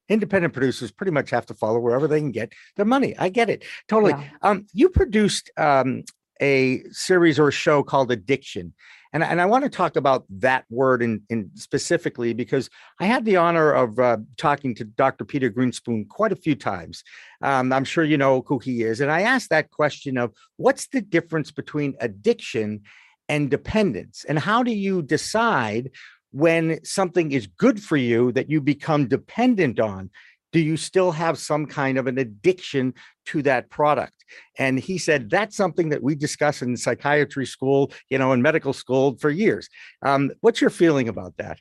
Independent 0.10 0.54
producers 0.54 0.92
pretty 0.92 1.12
much 1.12 1.30
have 1.30 1.46
to 1.48 1.54
follow 1.54 1.80
wherever 1.80 2.08
they 2.08 2.20
can 2.20 2.32
get 2.32 2.52
their 2.76 2.86
money. 2.86 3.16
I 3.18 3.30
get 3.30 3.50
it 3.50 3.64
totally. 3.88 4.12
Yeah. 4.12 4.30
Um, 4.42 4.68
you 4.74 4.90
produced 4.90 5.50
um, 5.58 6.04
a 6.42 6.84
series 6.92 7.40
or 7.40 7.48
a 7.48 7.52
show 7.52 7.84
called 7.84 8.12
Addiction. 8.12 8.74
And, 9.14 9.24
and 9.24 9.40
I 9.40 9.46
want 9.46 9.64
to 9.64 9.70
talk 9.70 9.96
about 9.96 10.26
that 10.30 10.66
word 10.70 11.04
in, 11.04 11.22
in 11.30 11.52
specifically 11.54 12.34
because 12.34 12.70
I 13.00 13.06
had 13.06 13.26
the 13.26 13.38
honor 13.38 13.72
of 13.72 14.00
uh, 14.00 14.18
talking 14.38 14.74
to 14.76 14.84
Dr. 14.84 15.24
Peter 15.24 15.52
Grinspoon 15.52 16.08
quite 16.10 16.32
a 16.32 16.36
few 16.36 16.56
times. 16.56 17.04
Um, 17.42 17.72
I'm 17.72 17.86
sure 17.86 18.04
you 18.04 18.18
know 18.18 18.44
who 18.48 18.58
he 18.58 18.82
is. 18.82 19.00
And 19.00 19.12
I 19.12 19.22
asked 19.22 19.52
that 19.52 19.70
question 19.70 20.18
of 20.18 20.34
what's 20.58 20.88
the 20.88 21.02
difference 21.02 21.52
between 21.52 21.94
addiction 22.00 22.82
and 23.30 23.52
dependence? 23.52 24.26
And 24.28 24.40
how 24.40 24.64
do 24.64 24.72
you 24.72 25.04
decide 25.04 25.92
when 26.32 26.84
something 26.84 27.32
is 27.32 27.46
good 27.46 27.82
for 27.82 27.98
you 27.98 28.32
that 28.32 28.50
you 28.50 28.62
become 28.62 29.08
dependent 29.08 29.80
on? 29.80 30.10
Do 30.54 30.60
you 30.60 30.78
still 30.78 31.12
have 31.12 31.38
some 31.38 31.66
kind 31.66 31.98
of 31.98 32.08
an 32.08 32.18
addiction 32.18 32.94
to 33.26 33.42
that 33.42 33.70
product? 33.70 34.24
And 34.58 34.80
he 34.80 34.98
said 34.98 35.30
that's 35.30 35.58
something 35.58 35.90
that 35.90 36.02
we 36.02 36.16
discuss 36.16 36.62
in 36.62 36.78
psychiatry 36.78 37.46
school 37.46 37.92
you 38.10 38.18
know 38.18 38.32
in 38.32 38.42
medical 38.42 38.72
school 38.72 39.18
for 39.18 39.30
years. 39.30 39.68
Um, 40.06 40.32
what's 40.40 40.62
your 40.62 40.70
feeling 40.70 41.10
about 41.10 41.36
that? 41.38 41.60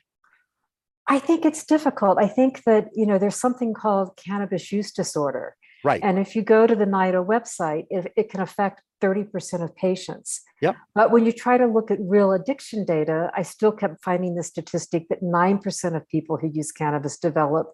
I 1.07 1.19
think 1.19 1.43
it's 1.43 1.65
difficult. 1.65 2.17
I 2.17 2.27
think 2.27 2.63
that 2.63 2.87
you 2.95 3.05
know 3.05 3.17
there's 3.17 3.35
something 3.35 3.73
called 3.73 4.15
cannabis 4.15 4.71
use 4.71 4.91
disorder. 4.93 5.55
Right. 5.83 6.01
And 6.01 6.17
if 6.17 6.33
you 6.33 6.43
go 6.43 6.65
to 6.65 6.75
the 6.75 6.85
nida 6.85 7.25
website 7.25 7.85
it, 7.89 8.13
it 8.15 8.29
can 8.29 8.39
affect 8.39 8.81
30% 9.01 9.61
of 9.61 9.75
patients. 9.75 10.41
Yep. 10.61 10.77
But 10.95 11.11
when 11.11 11.25
you 11.25 11.33
try 11.33 11.57
to 11.57 11.67
look 11.67 11.91
at 11.91 11.97
real 11.99 12.31
addiction 12.31 12.85
data 12.85 13.29
i 13.35 13.41
still 13.41 13.73
kept 13.73 14.01
finding 14.01 14.35
the 14.35 14.43
statistic 14.43 15.09
that 15.09 15.21
9% 15.21 15.95
of 15.95 16.07
people 16.07 16.37
who 16.37 16.49
use 16.53 16.71
cannabis 16.71 17.17
develop 17.17 17.73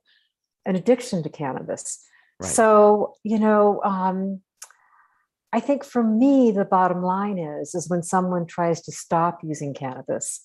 an 0.70 0.76
addiction 0.76 1.24
to 1.24 1.30
cannabis. 1.30 2.06
Right. 2.40 2.50
So, 2.50 3.16
you 3.24 3.40
know, 3.40 3.82
um, 3.84 4.42
I 5.52 5.60
think 5.60 5.84
for 5.84 6.04
me, 6.04 6.52
the 6.52 6.64
bottom 6.64 7.02
line 7.02 7.40
is, 7.40 7.74
is 7.74 7.90
when 7.90 8.04
someone 8.04 8.46
tries 8.46 8.82
to 8.84 8.92
stop 8.92 9.40
using 9.44 9.74
cannabis 9.74 10.42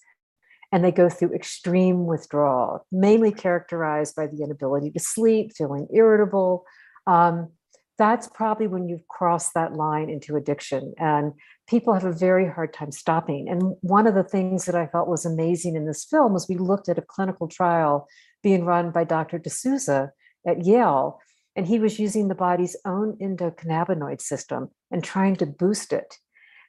and 0.72 0.82
they 0.82 0.90
go 0.90 1.10
through 1.10 1.34
extreme 1.34 2.06
withdrawal, 2.06 2.86
mainly 2.90 3.32
characterized 3.32 4.16
by 4.16 4.26
the 4.26 4.42
inability 4.42 4.90
to 4.92 4.98
sleep, 4.98 5.52
feeling 5.54 5.86
irritable. 5.94 6.64
Um, 7.06 7.52
that's 7.98 8.26
probably 8.28 8.66
when 8.66 8.88
you've 8.88 9.06
crossed 9.06 9.52
that 9.54 9.74
line 9.74 10.08
into 10.08 10.36
addiction. 10.36 10.94
And 10.98 11.34
people 11.68 11.92
have 11.92 12.04
a 12.04 12.12
very 12.12 12.48
hard 12.48 12.72
time 12.72 12.90
stopping. 12.90 13.48
And 13.48 13.76
one 13.82 14.06
of 14.06 14.14
the 14.14 14.24
things 14.24 14.64
that 14.64 14.74
I 14.74 14.86
thought 14.86 15.06
was 15.06 15.26
amazing 15.26 15.76
in 15.76 15.86
this 15.86 16.04
film 16.04 16.32
was 16.32 16.48
we 16.48 16.56
looked 16.56 16.88
at 16.88 16.98
a 16.98 17.02
clinical 17.02 17.46
trial 17.46 18.08
being 18.44 18.64
run 18.64 18.92
by 18.92 19.02
Dr. 19.02 19.38
D'Souza 19.38 20.12
at 20.46 20.64
Yale. 20.64 21.18
And 21.56 21.66
he 21.66 21.80
was 21.80 21.98
using 21.98 22.28
the 22.28 22.34
body's 22.34 22.76
own 22.84 23.16
endocannabinoid 23.20 24.20
system 24.20 24.70
and 24.90 25.02
trying 25.02 25.34
to 25.36 25.46
boost 25.46 25.92
it 25.92 26.18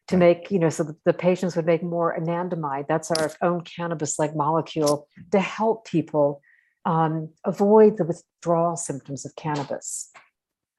to 0.07 0.17
make, 0.17 0.51
you 0.51 0.59
know, 0.59 0.69
so 0.69 0.83
that 0.83 1.03
the 1.05 1.13
patients 1.13 1.55
would 1.55 1.65
make 1.65 1.83
more 1.83 2.17
anandamide. 2.17 2.87
That's 2.87 3.11
our 3.11 3.31
own 3.41 3.61
cannabis 3.61 4.17
like 4.17 4.35
molecule 4.35 5.07
to 5.31 5.39
help 5.39 5.85
people 5.85 6.41
um, 6.85 7.29
avoid 7.43 7.97
the 7.97 8.05
withdrawal 8.05 8.77
symptoms 8.77 9.25
of 9.25 9.35
cannabis. 9.35 10.11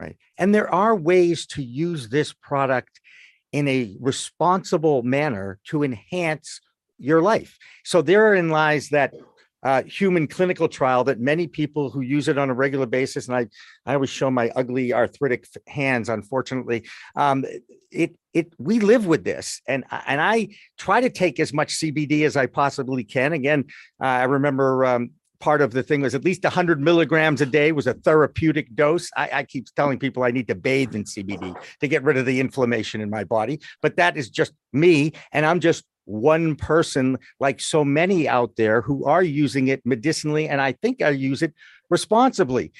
Right. 0.00 0.16
And 0.38 0.54
there 0.54 0.72
are 0.72 0.94
ways 0.94 1.46
to 1.48 1.62
use 1.62 2.08
this 2.08 2.32
product 2.32 3.00
in 3.52 3.66
a 3.66 3.96
responsible 4.00 5.02
manner 5.02 5.58
to 5.64 5.82
enhance 5.82 6.60
your 6.98 7.20
life. 7.20 7.58
So 7.84 8.02
therein 8.02 8.50
lies 8.50 8.90
that 8.90 9.14
uh, 9.66 9.82
human 9.82 10.28
clinical 10.28 10.68
trial 10.68 11.02
that 11.02 11.18
many 11.18 11.48
people 11.48 11.90
who 11.90 12.00
use 12.00 12.28
it 12.28 12.38
on 12.38 12.50
a 12.50 12.54
regular 12.54 12.86
basis, 12.86 13.26
and 13.26 13.36
I, 13.36 13.48
I 13.84 13.94
always 13.94 14.10
show 14.10 14.30
my 14.30 14.48
ugly 14.54 14.92
arthritic 14.92 15.48
hands, 15.66 16.08
unfortunately. 16.08 16.84
Um, 17.16 17.44
it, 17.90 18.14
it, 18.32 18.52
we 18.58 18.78
live 18.78 19.06
with 19.06 19.24
this, 19.24 19.60
and 19.66 19.82
and 20.06 20.20
I 20.20 20.50
try 20.78 21.00
to 21.00 21.10
take 21.10 21.40
as 21.40 21.52
much 21.52 21.80
CBD 21.80 22.22
as 22.22 22.36
I 22.36 22.46
possibly 22.46 23.02
can. 23.02 23.32
Again, 23.32 23.64
uh, 24.00 24.06
I 24.06 24.24
remember 24.24 24.84
um, 24.84 25.10
part 25.40 25.60
of 25.60 25.72
the 25.72 25.82
thing 25.82 26.00
was 26.00 26.14
at 26.14 26.24
least 26.24 26.44
100 26.44 26.80
milligrams 26.80 27.40
a 27.40 27.46
day 27.46 27.72
was 27.72 27.88
a 27.88 27.94
therapeutic 27.94 28.72
dose. 28.76 29.10
I, 29.16 29.30
I, 29.32 29.42
keep 29.42 29.66
telling 29.74 29.98
people 29.98 30.22
I 30.22 30.30
need 30.30 30.46
to 30.48 30.54
bathe 30.54 30.94
in 30.94 31.04
CBD 31.04 31.56
to 31.80 31.88
get 31.88 32.04
rid 32.04 32.16
of 32.16 32.24
the 32.24 32.38
inflammation 32.40 33.00
in 33.00 33.10
my 33.10 33.24
body, 33.24 33.60
but 33.82 33.96
that 33.96 34.16
is 34.16 34.30
just 34.30 34.52
me. 34.72 35.12
And 35.32 35.44
I'm 35.44 35.58
just 35.58 35.84
one 36.06 36.56
person 36.56 37.18
like 37.38 37.60
so 37.60 37.84
many 37.84 38.26
out 38.28 38.56
there 38.56 38.80
who 38.80 39.04
are 39.04 39.22
using 39.22 39.68
it 39.68 39.84
medicinally 39.84 40.48
and 40.48 40.60
I 40.60 40.72
think 40.72 41.02
I 41.02 41.10
use 41.10 41.42
it 41.42 41.52
responsibly. 41.90 42.72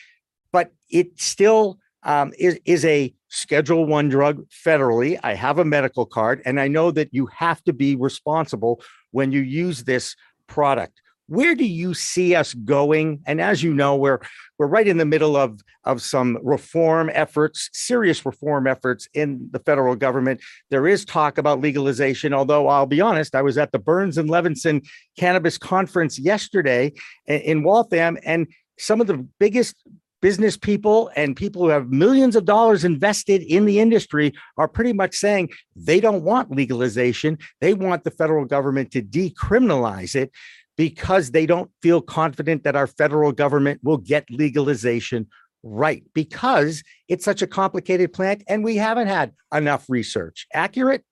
But 0.52 0.73
it 0.90 1.21
still 1.21 1.78
um, 2.02 2.33
is, 2.38 2.59
is 2.64 2.85
a 2.85 3.12
schedule 3.28 3.85
one 3.85 4.09
drug 4.09 4.49
federally. 4.49 5.18
I 5.23 5.35
have 5.35 5.59
a 5.59 5.64
medical 5.64 6.06
card 6.06 6.40
and 6.45 6.61
I 6.61 6.68
know 6.68 6.90
that 6.92 7.12
you 7.12 7.26
have 7.26 7.62
to 7.64 7.73
be 7.73 7.97
responsible 7.97 8.80
when 9.11 9.33
you 9.33 9.40
use 9.40 9.85
this 9.85 10.16
product 10.47 11.02
where 11.28 11.54
do 11.54 11.64
you 11.64 11.95
see 11.95 12.35
us 12.35 12.54
going? 12.54 13.21
And 13.26 13.40
as 13.40 13.62
you 13.62 13.75
know 13.75 13.97
we're 13.97 14.21
we're 14.59 14.66
right 14.66 14.87
in 14.87 14.99
the 14.99 15.04
middle 15.04 15.37
of 15.37 15.61
of 15.85 16.02
some 16.02 16.38
reform 16.42 17.11
efforts 17.12 17.68
serious 17.73 18.25
reform 18.25 18.66
efforts 18.66 19.09
in 19.14 19.49
the 19.52 19.59
federal 19.61 19.97
government. 19.97 20.40
There 20.71 20.87
is 20.87 21.04
talk 21.04 21.38
about 21.38 21.61
legalization 21.61 22.33
although 22.33 22.68
i'll 22.68 22.87
be 22.87 23.00
honest 23.00 23.35
i 23.35 23.42
was 23.42 23.59
at 23.59 23.73
the 23.73 23.78
burns 23.78 24.18
and 24.18 24.28
levinson 24.28 24.87
cannabis 25.18 25.59
conference 25.59 26.18
yesterday 26.18 26.92
in 27.26 27.62
waltham 27.62 28.18
and 28.25 28.47
some 28.78 29.00
of 29.00 29.06
the 29.06 29.26
biggest 29.38 29.76
business 30.23 30.56
people 30.56 31.11
and 31.14 31.37
people 31.37 31.62
who 31.62 31.68
have 31.68 31.90
millions 31.90 32.37
of 32.37 32.45
dollars 32.45 32.85
invested 32.85 33.42
in 33.42 33.64
the 33.64 33.78
industry 33.78 34.33
are 34.56 34.68
pretty 34.68 34.92
much 34.92 35.14
saying 35.14 35.49
they 35.75 36.00
don't 36.00 36.23
want 36.23 36.50
legalization. 36.50 37.38
They 37.61 37.75
want 37.75 38.04
the 38.04 38.11
federal 38.11 38.45
government 38.45 38.90
to 38.92 39.02
decriminalize 39.02 40.14
it 40.14 40.33
because 40.76 41.30
they 41.30 41.47
don't 41.47 41.71
feel 41.83 42.00
confident 42.00 42.64
that 42.64 42.76
our 42.76 42.87
federal 42.87 43.33
government 43.33 43.80
will 43.83 43.97
get 43.97 44.30
legalization 44.30 45.26
right 45.62 46.04
because 46.14 46.83
it's 47.09 47.25
such 47.25 47.42
a 47.42 47.47
complicated 47.47 48.12
plant 48.12 48.42
and 48.49 48.62
we 48.62 48.76
haven't 48.76 49.09
had 49.09 49.33
enough 49.52 49.87
research. 49.88 50.47
Accurate? 50.52 51.04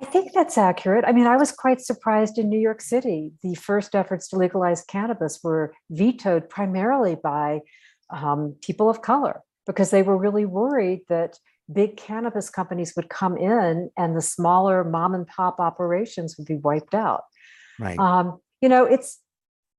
I 0.00 0.06
think 0.06 0.32
that's 0.32 0.58
accurate. 0.58 1.04
I 1.06 1.12
mean, 1.12 1.26
I 1.26 1.36
was 1.36 1.52
quite 1.52 1.80
surprised 1.80 2.36
in 2.38 2.48
New 2.48 2.58
York 2.58 2.80
City. 2.80 3.32
The 3.42 3.54
first 3.54 3.94
efforts 3.94 4.28
to 4.28 4.36
legalize 4.36 4.84
cannabis 4.84 5.40
were 5.42 5.72
vetoed 5.90 6.50
primarily 6.50 7.14
by 7.14 7.60
um, 8.10 8.56
people 8.60 8.90
of 8.90 9.02
color 9.02 9.42
because 9.66 9.90
they 9.90 10.02
were 10.02 10.16
really 10.16 10.44
worried 10.44 11.02
that 11.08 11.38
big 11.72 11.96
cannabis 11.96 12.50
companies 12.50 12.92
would 12.96 13.08
come 13.08 13.36
in 13.36 13.90
and 13.96 14.16
the 14.16 14.20
smaller 14.20 14.84
mom 14.84 15.14
and 15.14 15.26
pop 15.26 15.58
operations 15.60 16.36
would 16.36 16.46
be 16.46 16.56
wiped 16.56 16.94
out. 16.94 17.22
Right. 17.78 17.98
Um, 17.98 18.40
you 18.60 18.68
know, 18.68 18.84
it's 18.84 19.20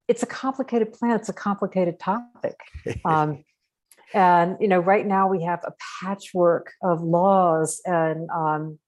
it's 0.07 0.23
a 0.23 0.27
complicated 0.27 0.93
plan. 0.93 1.15
It's 1.15 1.29
a 1.29 1.33
complicated 1.33 1.99
topic. 1.99 2.59
Um, 3.05 3.43
and 4.13 4.57
you 4.59 4.67
know, 4.67 4.79
right 4.79 5.05
now 5.05 5.27
we 5.27 5.43
have 5.43 5.63
a 5.65 5.73
patchwork 6.01 6.71
of 6.81 7.01
laws, 7.01 7.81
and 7.85 8.29
um, 8.29 8.79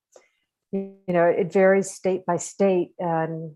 you 0.71 0.93
know, 1.07 1.25
it 1.25 1.51
varies 1.51 1.91
state 1.91 2.25
by 2.25 2.37
state. 2.37 2.91
And 2.99 3.55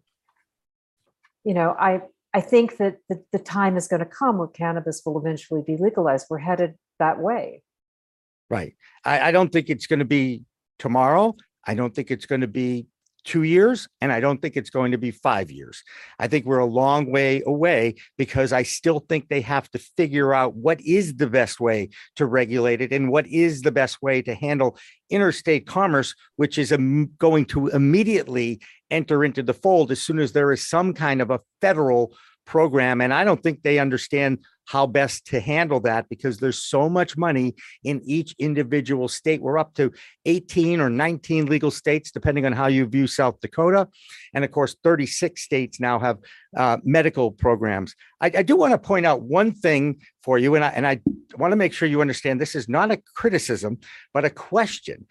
you 1.44 1.54
know, 1.54 1.76
I 1.80 2.02
I 2.34 2.42
think 2.42 2.78
that 2.78 2.98
the, 3.10 3.24
the 3.32 3.40
time 3.40 3.78
is 3.78 3.88
going 3.88 4.00
to 4.00 4.06
come 4.06 4.38
where 4.38 4.48
cannabis 4.48 5.02
will 5.06 5.20
eventually 5.20 5.62
be 5.66 5.78
legalized. 5.78 6.28
We're 6.30 6.40
headed 6.40 6.76
that 7.00 7.20
way. 7.20 7.64
Right. 8.50 8.76
I, 9.06 9.30
I 9.30 9.32
don't 9.32 9.52
think 9.52 9.70
it's 9.70 9.88
going 9.88 10.00
to 10.00 10.06
be 10.06 10.44
tomorrow. 10.80 11.36
I 11.66 11.76
don't 11.76 11.94
think 11.94 12.12
it's 12.12 12.26
going 12.26 12.42
to 12.42 12.48
be 12.48 12.88
two 13.24 13.44
years, 13.44 13.88
and 14.00 14.12
I 14.12 14.20
don't 14.20 14.42
think 14.42 14.58
it's 14.58 14.70
going 14.70 14.92
to 14.92 14.98
be 14.98 15.12
five 15.12 15.52
years. 15.52 15.84
I 16.20 16.28
think 16.28 16.46
we're 16.46 16.60
a 16.60 16.66
long 16.66 17.12
way 17.12 17.42
away 17.46 17.96
because 18.18 18.52
I 18.54 18.64
still 18.64 19.00
think 19.00 19.28
they 19.28 19.42
have 19.42 19.70
to 19.72 19.80
figure 19.80 20.34
out 20.34 20.56
what 20.56 20.82
is 20.82 21.16
the 21.16 21.28
best 21.28 21.60
way 21.60 21.90
to 22.16 22.26
regulate 22.26 22.82
it 22.82 22.92
and 22.92 23.12
what 23.12 23.28
is 23.28 23.62
the 23.62 23.72
best 23.72 24.02
way 24.02 24.22
to 24.24 24.34
handle 24.34 24.78
interstate 25.10 25.68
commerce, 25.68 26.16
which 26.38 26.58
is 26.58 26.74
going 27.18 27.46
to 27.46 27.68
immediately 27.68 28.62
enter 28.90 29.24
into 29.24 29.44
the 29.44 29.54
fold 29.54 29.92
as 29.92 30.02
soon 30.02 30.20
as 30.20 30.32
there 30.32 30.52
is 30.52 30.68
some 30.68 30.94
kind 30.94 31.22
of 31.22 31.30
a 31.30 31.40
federal 31.62 32.14
program. 32.52 33.00
And 33.00 33.14
I 33.14 33.24
don't 33.24 33.42
think 33.42 33.64
they 33.64 33.80
understand 33.80 34.40
how 34.66 34.86
best 34.86 35.26
to 35.28 35.40
handle 35.40 35.80
that 35.80 36.10
because 36.10 36.38
there's 36.38 36.62
so 36.62 36.90
much 36.90 37.16
money 37.16 37.56
in 37.86 38.02
each 38.04 38.36
individual 38.40 39.08
state. 39.08 39.42
We're 39.42 39.58
up 39.58 39.74
to 39.76 39.94
18 40.26 40.82
or 40.82 40.90
19 40.90 41.46
legal 41.46 41.72
states, 41.72 42.12
depending 42.12 42.46
on 42.46 42.52
how 42.52 42.68
you 42.68 42.86
view 42.86 43.08
South 43.08 43.40
Dakota. 43.40 43.88
And 44.34 44.44
of 44.44 44.52
course, 44.52 44.76
36 44.84 45.42
states 45.42 45.80
now 45.80 45.98
have 46.00 46.18
uh, 46.58 46.78
medical 46.84 47.32
programs. 47.32 47.96
I, 48.20 48.26
I 48.40 48.44
do 48.44 48.58
want 48.58 48.74
to 48.74 48.78
point 48.78 49.06
out 49.06 49.22
one 49.22 49.54
thing 49.54 50.02
for 50.22 50.38
you, 50.38 50.56
and 50.56 50.66
I, 50.66 50.70
and 50.72 50.86
I 50.86 51.00
want 51.38 51.54
to 51.54 51.58
make 51.58 51.72
sure 51.72 51.88
you 51.88 52.02
understand 52.02 52.42
this 52.42 52.56
is 52.56 52.68
not 52.68 52.92
a 52.92 53.02
criticism, 53.16 53.80
but 54.14 54.26
a 54.26 54.30
question. 54.30 55.08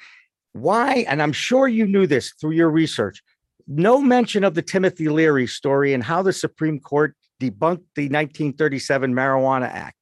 Why, 0.52 1.06
and 1.08 1.22
I'm 1.22 1.32
sure 1.32 1.68
you 1.68 1.86
knew 1.86 2.06
this 2.06 2.34
through 2.38 2.52
your 2.52 2.70
research, 2.70 3.22
no 3.66 3.98
mention 3.98 4.44
of 4.44 4.54
the 4.54 4.62
Timothy 4.62 5.08
Leary 5.08 5.46
story 5.46 5.94
and 5.94 6.02
how 6.02 6.22
the 6.22 6.32
Supreme 6.32 6.80
Court 6.80 7.14
debunked 7.40 7.86
the 7.96 8.06
1937 8.08 9.12
Marijuana 9.14 9.68
Act. 9.68 9.96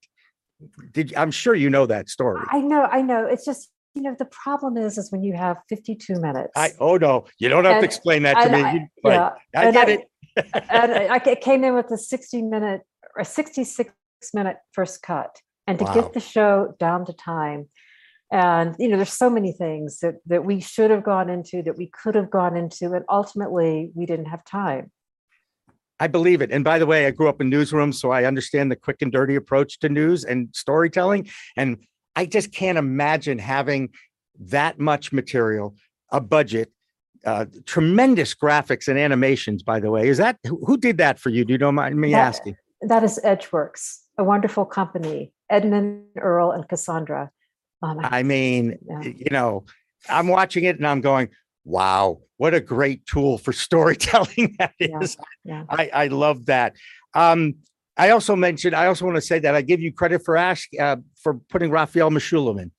Did 0.93 1.15
I'm 1.15 1.31
sure 1.31 1.55
you 1.55 1.71
know 1.71 1.87
that 1.87 2.09
story. 2.09 2.43
I 2.51 2.59
know, 2.61 2.83
I 2.83 3.01
know. 3.01 3.25
It's 3.27 3.45
just 3.45 3.71
you 3.95 4.03
know 4.03 4.15
the 4.19 4.27
problem 4.27 4.77
is 4.77 4.99
is 4.99 5.11
when 5.13 5.23
you 5.23 5.35
have 5.35 5.57
52 5.69 6.21
minutes. 6.21 6.51
I 6.57 6.73
oh 6.81 6.97
no, 6.97 7.25
you 7.39 7.49
don't 7.49 7.65
have 7.65 7.75
And- 7.75 7.83
to 7.83 7.87
explain 7.87 8.25
that 8.25 8.43
to 8.43 8.51
me. 8.51 8.63
I- 8.63 8.73
You- 8.73 8.89
yeah, 9.05 9.31
I 9.57 9.71
get 9.71 9.89
I- 9.89 9.93
it. 9.93 10.01
and 10.71 10.93
I 10.93 11.15
I 11.15 11.35
came 11.37 11.63
in 11.65 11.75
with 11.75 11.91
a 11.93 11.97
60 11.99 12.43
minute 12.43 12.83
or 13.17 13.25
66 13.25 13.91
minute 14.35 14.57
first 14.73 15.01
cut, 15.03 15.31
and 15.69 15.79
to 15.79 15.85
Wow. 15.85 15.95
get 15.95 16.13
the 16.13 16.21
show 16.21 16.75
down 16.81 17.07
to 17.07 17.13
time. 17.13 17.69
And 18.33 18.75
you 18.81 18.89
know, 18.89 18.97
there's 18.97 19.13
so 19.13 19.31
many 19.31 19.53
things 19.53 20.01
that 20.01 20.17
that 20.27 20.45
we 20.45 20.61
should 20.61 20.91
have 20.91 21.05
gone 21.05 21.31
into, 21.31 21.63
that 21.63 21.79
we 21.79 21.87
could 21.87 22.17
have 22.17 22.31
gone 22.31 22.57
into, 22.57 22.93
and 22.95 23.05
ultimately 23.09 23.93
we 23.95 24.07
didn't 24.07 24.27
have 24.27 24.45
time. 24.45 24.91
I 26.01 26.07
believe 26.07 26.41
it. 26.43 26.51
And 26.53 26.63
by 26.65 26.79
the 26.79 26.87
way, 26.87 27.07
I 27.07 27.11
grew 27.11 27.29
up 27.29 27.41
in 27.41 27.51
newsrooms, 27.51 27.95
so 27.95 28.11
I 28.11 28.25
understand 28.25 28.71
the 28.71 28.77
quick 28.77 29.03
and 29.03 29.11
dirty 29.11 29.35
approach 29.35 29.79
to 29.81 29.89
news 29.89 30.25
and 30.25 30.49
storytelling. 30.55 31.29
And 31.57 31.79
I 32.15 32.27
just 32.27 32.53
can't 32.53 32.79
imagine 32.79 33.39
having 33.39 33.91
that 34.41 34.79
much 34.79 35.13
material, 35.13 35.75
a 36.13 36.21
budget, 36.21 36.73
uh, 37.25 37.47
tremendous 37.67 38.35
graphics 38.35 38.87
and 38.87 38.99
animations. 38.99 39.63
By 39.63 39.81
the 39.81 39.91
way, 39.91 40.09
is 40.09 40.19
that 40.19 40.39
who, 40.47 40.77
did 40.77 40.99
that 40.99 41.19
for 41.19 41.31
you? 41.31 41.45
Do 41.45 41.53
you 41.53 41.59
don't 41.59 41.75
mind 41.75 42.01
me 42.01 42.13
That- 42.13 42.19
asking? 42.29 42.57
That 42.83 43.03
is 43.03 43.19
Edgeworks, 43.25 43.97
a 44.19 44.23
wonderful 44.25 44.65
company. 44.65 45.33
Edmund, 45.51 46.05
Earl, 46.17 46.53
and 46.53 46.69
Cassandra. 46.69 47.31
Um, 47.83 47.99
I 48.03 48.23
mean, 48.23 48.79
Yeah. 48.89 49.03
you 49.03 49.31
know, 49.33 49.65
I'm 50.09 50.29
watching 50.29 50.63
it 50.65 50.77
and 50.77 50.87
I'm 50.87 51.01
going, 51.01 51.31
wow, 51.69 52.21
what 52.39 52.55
a 52.55 52.61
great 52.61 53.07
tool 53.07 53.39
for 53.39 53.53
storytelling 53.67 54.57
that 54.59 54.73
is. 54.81 55.17
Yeah, 55.45 55.65
yeah. 55.65 55.65
I, 55.69 55.91
I 55.93 56.07
love 56.09 56.47
that. 56.47 56.75
Um, 57.15 57.57
I 57.97 58.11
also 58.11 58.37
mentioned, 58.37 58.75
I 58.75 58.87
also 58.87 59.05
want 59.05 59.17
to 59.17 59.21
say 59.21 59.39
that 59.41 59.55
I 59.55 59.63
give 59.63 59.81
you 59.81 59.93
credit 59.93 60.25
for 60.25 60.37
ask 60.37 60.69
uh, 60.81 60.97
for 61.21 61.35
putting 61.51 61.71
Raphael 61.71 62.11
Mechoulam 62.11 62.61
in, 62.63 62.73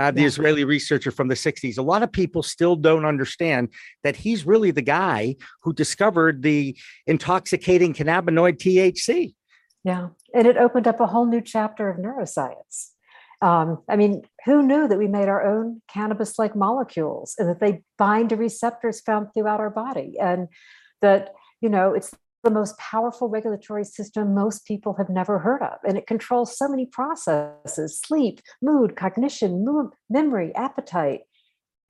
uh, 0.00 0.10
the 0.10 0.22
Yeah. 0.22 0.26
Israeli 0.26 0.64
researcher 0.64 1.12
from 1.12 1.28
the 1.28 1.36
60s. 1.36 1.78
A 1.78 1.82
lot 1.82 2.02
of 2.02 2.10
people 2.10 2.42
still 2.42 2.74
don't 2.74 3.04
understand 3.04 3.68
that 4.02 4.16
he's 4.16 4.44
really 4.44 4.72
the 4.72 4.82
guy 4.82 5.36
who 5.62 5.72
discovered 5.72 6.42
the 6.42 6.76
intoxicating 7.06 7.94
cannabinoid 7.94 8.58
THC. 8.58 9.34
Yeah, 9.84 10.08
and 10.34 10.46
it 10.46 10.56
opened 10.56 10.88
up 10.88 10.98
a 10.98 11.06
whole 11.06 11.26
new 11.26 11.40
chapter 11.40 11.88
of 11.88 11.98
neuroscience. 11.98 12.93
Um, 13.44 13.82
I 13.90 13.96
mean, 13.96 14.22
who 14.46 14.62
knew 14.62 14.88
that 14.88 14.96
we 14.96 15.06
made 15.06 15.28
our 15.28 15.44
own 15.46 15.82
cannabis 15.86 16.38
like 16.38 16.56
molecules 16.56 17.34
and 17.38 17.46
that 17.50 17.60
they 17.60 17.82
bind 17.98 18.30
to 18.30 18.36
receptors 18.36 19.02
found 19.02 19.28
throughout 19.34 19.60
our 19.60 19.68
body? 19.68 20.14
And 20.18 20.48
that, 21.02 21.34
you 21.60 21.68
know, 21.68 21.92
it's 21.92 22.14
the 22.42 22.50
most 22.50 22.78
powerful 22.78 23.28
regulatory 23.28 23.84
system 23.84 24.34
most 24.34 24.64
people 24.64 24.94
have 24.94 25.10
never 25.10 25.38
heard 25.38 25.60
of. 25.60 25.78
And 25.86 25.98
it 25.98 26.06
controls 26.06 26.56
so 26.56 26.68
many 26.68 26.86
processes 26.86 28.00
sleep, 28.00 28.40
mood, 28.62 28.96
cognition, 28.96 29.62
mood, 29.62 29.90
memory, 30.08 30.54
appetite. 30.54 31.20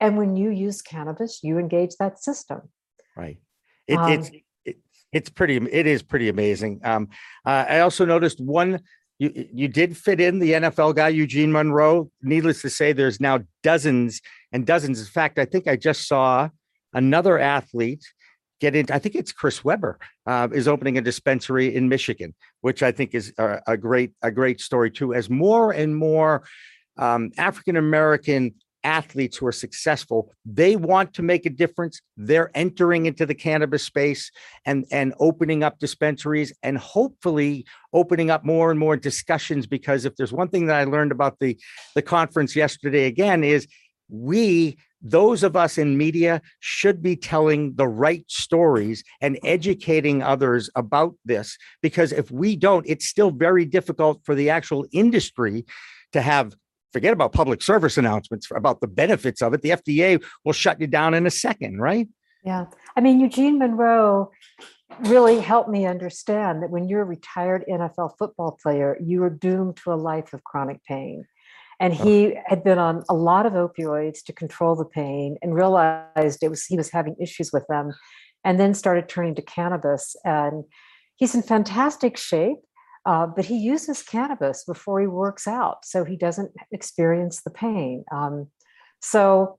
And 0.01 0.17
when 0.17 0.35
you 0.35 0.49
use 0.49 0.81
cannabis, 0.81 1.39
you 1.41 1.57
engage 1.57 1.95
that 2.01 2.21
system. 2.21 2.63
Right. 3.15 3.37
It, 3.87 3.97
Um, 3.97 4.11
it's 4.11 4.29
it, 4.65 4.77
it's 5.13 5.29
pretty. 5.29 5.55
It 5.55 5.87
is 5.87 6.03
pretty 6.03 6.27
amazing. 6.27 6.81
Um, 6.83 7.07
uh, 7.45 7.63
I 7.69 7.79
also 7.79 8.03
noticed 8.03 8.41
one. 8.41 8.81
You 9.19 9.47
you 9.53 9.67
did 9.67 9.95
fit 9.95 10.19
in 10.19 10.39
the 10.39 10.51
NFL 10.51 10.95
guy 10.95 11.09
Eugene 11.09 11.51
Monroe. 11.51 12.11
Needless 12.21 12.61
to 12.63 12.69
say, 12.69 12.91
there's 12.91 13.21
now 13.21 13.39
dozens 13.63 14.21
and 14.51 14.65
dozens. 14.65 14.99
In 14.99 15.05
fact, 15.05 15.39
I 15.39 15.45
think 15.45 15.67
I 15.67 15.75
just 15.75 16.07
saw 16.07 16.49
another 16.93 17.39
athlete 17.39 18.03
get 18.59 18.75
in. 18.75 18.87
I 18.91 18.99
think 18.99 19.15
it's 19.15 19.31
Chris 19.31 19.63
Webber 19.63 19.99
uh, 20.27 20.49
is 20.51 20.67
opening 20.67 20.97
a 20.97 21.01
dispensary 21.01 21.73
in 21.73 21.87
Michigan, 21.87 22.33
which 22.61 22.83
I 22.83 22.91
think 22.91 23.13
is 23.13 23.33
a, 23.37 23.61
a 23.67 23.77
great 23.77 24.11
a 24.21 24.31
great 24.31 24.59
story 24.59 24.91
too. 24.91 25.13
As 25.13 25.29
more 25.29 25.71
and 25.71 25.95
more 25.95 26.43
um, 26.97 27.31
African 27.37 27.77
American 27.77 28.53
athletes 28.85 29.37
who 29.37 29.47
are 29.47 29.51
successful 29.51 30.31
they 30.45 30.75
want 30.75 31.13
to 31.15 31.23
make 31.23 31.45
a 31.45 31.49
difference. 31.49 32.01
They're 32.15 32.51
entering 32.53 33.07
into 33.07 33.25
the 33.25 33.35
cannabis 33.35 33.83
space 33.83 34.31
and 34.65 34.85
and 34.91 35.13
opening 35.19 35.63
up 35.63 35.79
dispensaries 35.79 36.53
and 36.63 36.77
hopefully 36.77 37.65
opening 37.93 38.29
up 38.29 38.45
more 38.45 38.69
and 38.71 38.79
more 38.79 38.95
discussions 38.95 39.67
because 39.67 40.05
if 40.05 40.15
there's 40.15 40.33
one 40.33 40.49
thing 40.49 40.67
that 40.67 40.75
i 40.75 40.83
learned 40.83 41.11
about 41.11 41.39
the 41.39 41.57
the 41.95 42.01
conference 42.01 42.55
yesterday 42.55 43.05
again 43.05 43.43
is 43.43 43.67
we 44.09 44.77
those 45.01 45.43
of 45.43 45.55
us 45.55 45.77
in 45.77 45.97
media 45.97 46.41
should 46.59 47.01
be 47.01 47.15
telling 47.15 47.75
the 47.75 47.87
right 47.87 48.25
stories 48.27 49.03
and 49.21 49.39
educating 49.43 50.23
others 50.23 50.69
about 50.75 51.13
this 51.25 51.57
because 51.81 52.11
if 52.11 52.31
we 52.31 52.55
don't 52.55 52.85
it's 52.87 53.05
still 53.05 53.31
very 53.31 53.65
difficult 53.65 54.19
for 54.23 54.35
the 54.35 54.49
actual 54.49 54.85
industry 54.91 55.65
to 56.11 56.21
have 56.21 56.55
forget 56.95 57.11
about 57.11 57.33
public 57.33 57.61
service 57.61 57.97
announcements 57.97 58.47
about 58.55 58.79
the 58.79 58.87
benefits 58.87 59.41
of 59.41 59.53
it. 59.53 59.61
The 59.61 59.71
FDA 59.71 60.23
will 60.45 60.53
shut 60.53 60.79
you 60.79 60.87
down 60.87 61.13
in 61.13 61.27
a 61.27 61.29
second 61.29 61.81
right? 61.81 62.07
Yeah. 62.45 62.67
I 62.95 63.01
mean 63.01 63.19
Eugene 63.19 63.59
Monroe 63.59 64.31
really 65.01 65.41
helped 65.41 65.69
me 65.69 65.85
understand 65.85 66.63
that 66.63 66.69
when 66.69 66.87
you're 66.87 67.01
a 67.01 67.05
retired 67.17 67.65
NFL 67.69 68.11
football 68.17 68.57
player 68.63 68.97
you 69.03 69.21
are 69.23 69.29
doomed 69.29 69.75
to 69.83 69.91
a 69.91 69.95
life 69.95 70.31
of 70.31 70.45
chronic 70.45 70.81
pain. 70.85 71.25
And 71.81 71.91
oh. 71.91 72.01
he 72.01 72.37
had 72.45 72.63
been 72.63 72.79
on 72.79 73.03
a 73.09 73.13
lot 73.13 73.45
of 73.45 73.51
opioids 73.51 74.23
to 74.23 74.31
control 74.31 74.77
the 74.77 74.85
pain 74.85 75.35
and 75.41 75.53
realized 75.53 76.41
it 76.41 76.49
was 76.49 76.63
he 76.63 76.77
was 76.77 76.91
having 76.91 77.17
issues 77.19 77.51
with 77.51 77.67
them 77.67 77.91
and 78.45 78.57
then 78.57 78.73
started 78.73 79.09
turning 79.09 79.35
to 79.35 79.41
cannabis. 79.41 80.15
And 80.23 80.63
he's 81.17 81.35
in 81.35 81.41
fantastic 81.41 82.15
shape 82.15 82.59
uh, 83.05 83.27
but 83.27 83.45
he 83.45 83.57
uses 83.57 84.01
cannabis 84.01 84.63
before 84.63 84.99
he 84.99 85.07
works 85.07 85.47
out 85.47 85.85
so 85.85 86.03
he 86.03 86.15
doesn't 86.15 86.51
experience 86.71 87.41
the 87.41 87.51
pain 87.51 88.03
um, 88.11 88.47
so 89.01 89.57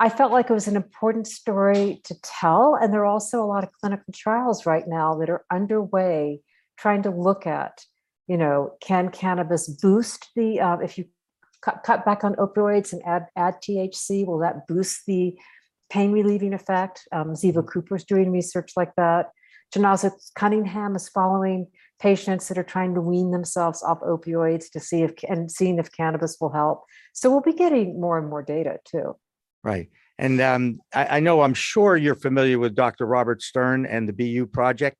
i 0.00 0.08
felt 0.08 0.32
like 0.32 0.50
it 0.50 0.54
was 0.54 0.68
an 0.68 0.76
important 0.76 1.26
story 1.26 2.00
to 2.04 2.14
tell 2.22 2.76
and 2.80 2.92
there 2.92 3.02
are 3.02 3.06
also 3.06 3.42
a 3.42 3.46
lot 3.46 3.64
of 3.64 3.72
clinical 3.80 4.12
trials 4.14 4.66
right 4.66 4.86
now 4.86 5.14
that 5.14 5.30
are 5.30 5.44
underway 5.52 6.40
trying 6.78 7.02
to 7.02 7.10
look 7.10 7.46
at 7.46 7.84
you 8.26 8.36
know 8.36 8.72
can 8.80 9.10
cannabis 9.10 9.68
boost 9.68 10.28
the 10.36 10.60
uh, 10.60 10.78
if 10.78 10.98
you 10.98 11.04
cut, 11.66 11.82
cut 11.82 12.04
back 12.04 12.24
on 12.24 12.34
opioids 12.36 12.92
and 12.92 13.02
add, 13.04 13.26
add 13.36 13.56
THC? 13.62 14.24
Will 14.26 14.38
that 14.38 14.66
boost 14.66 15.02
the 15.06 15.36
pain 15.90 16.12
relieving 16.12 16.54
effect? 16.54 17.02
Um, 17.12 17.34
Ziva 17.34 17.56
mm-hmm. 17.56 17.68
Cooper's 17.68 18.04
doing 18.04 18.30
research 18.30 18.72
like 18.76 18.94
that. 18.96 19.30
Chinazo 19.74 20.12
Cunningham 20.36 20.94
is 20.94 21.08
following 21.08 21.66
patients 21.98 22.48
that 22.48 22.58
are 22.58 22.64
trying 22.64 22.94
to 22.94 23.00
wean 23.00 23.30
themselves 23.30 23.82
off 23.82 24.00
opioids 24.00 24.70
to 24.70 24.80
see 24.80 25.02
if 25.02 25.12
and 25.28 25.50
seeing 25.50 25.78
if 25.78 25.90
cannabis 25.92 26.36
will 26.40 26.52
help. 26.52 26.84
So 27.14 27.30
we'll 27.30 27.40
be 27.40 27.52
getting 27.52 28.00
more 28.00 28.18
and 28.18 28.28
more 28.28 28.42
data 28.42 28.78
too. 28.84 29.16
Right. 29.64 29.88
And 30.18 30.40
um, 30.40 30.80
I, 30.94 31.16
I, 31.16 31.20
know 31.20 31.42
I'm 31.42 31.54
sure 31.54 31.96
you're 31.96 32.14
familiar 32.14 32.58
with 32.58 32.74
Dr. 32.74 33.06
Robert 33.06 33.42
Stern 33.42 33.84
and 33.84 34.08
the 34.08 34.12
BU 34.12 34.46
project 34.46 34.96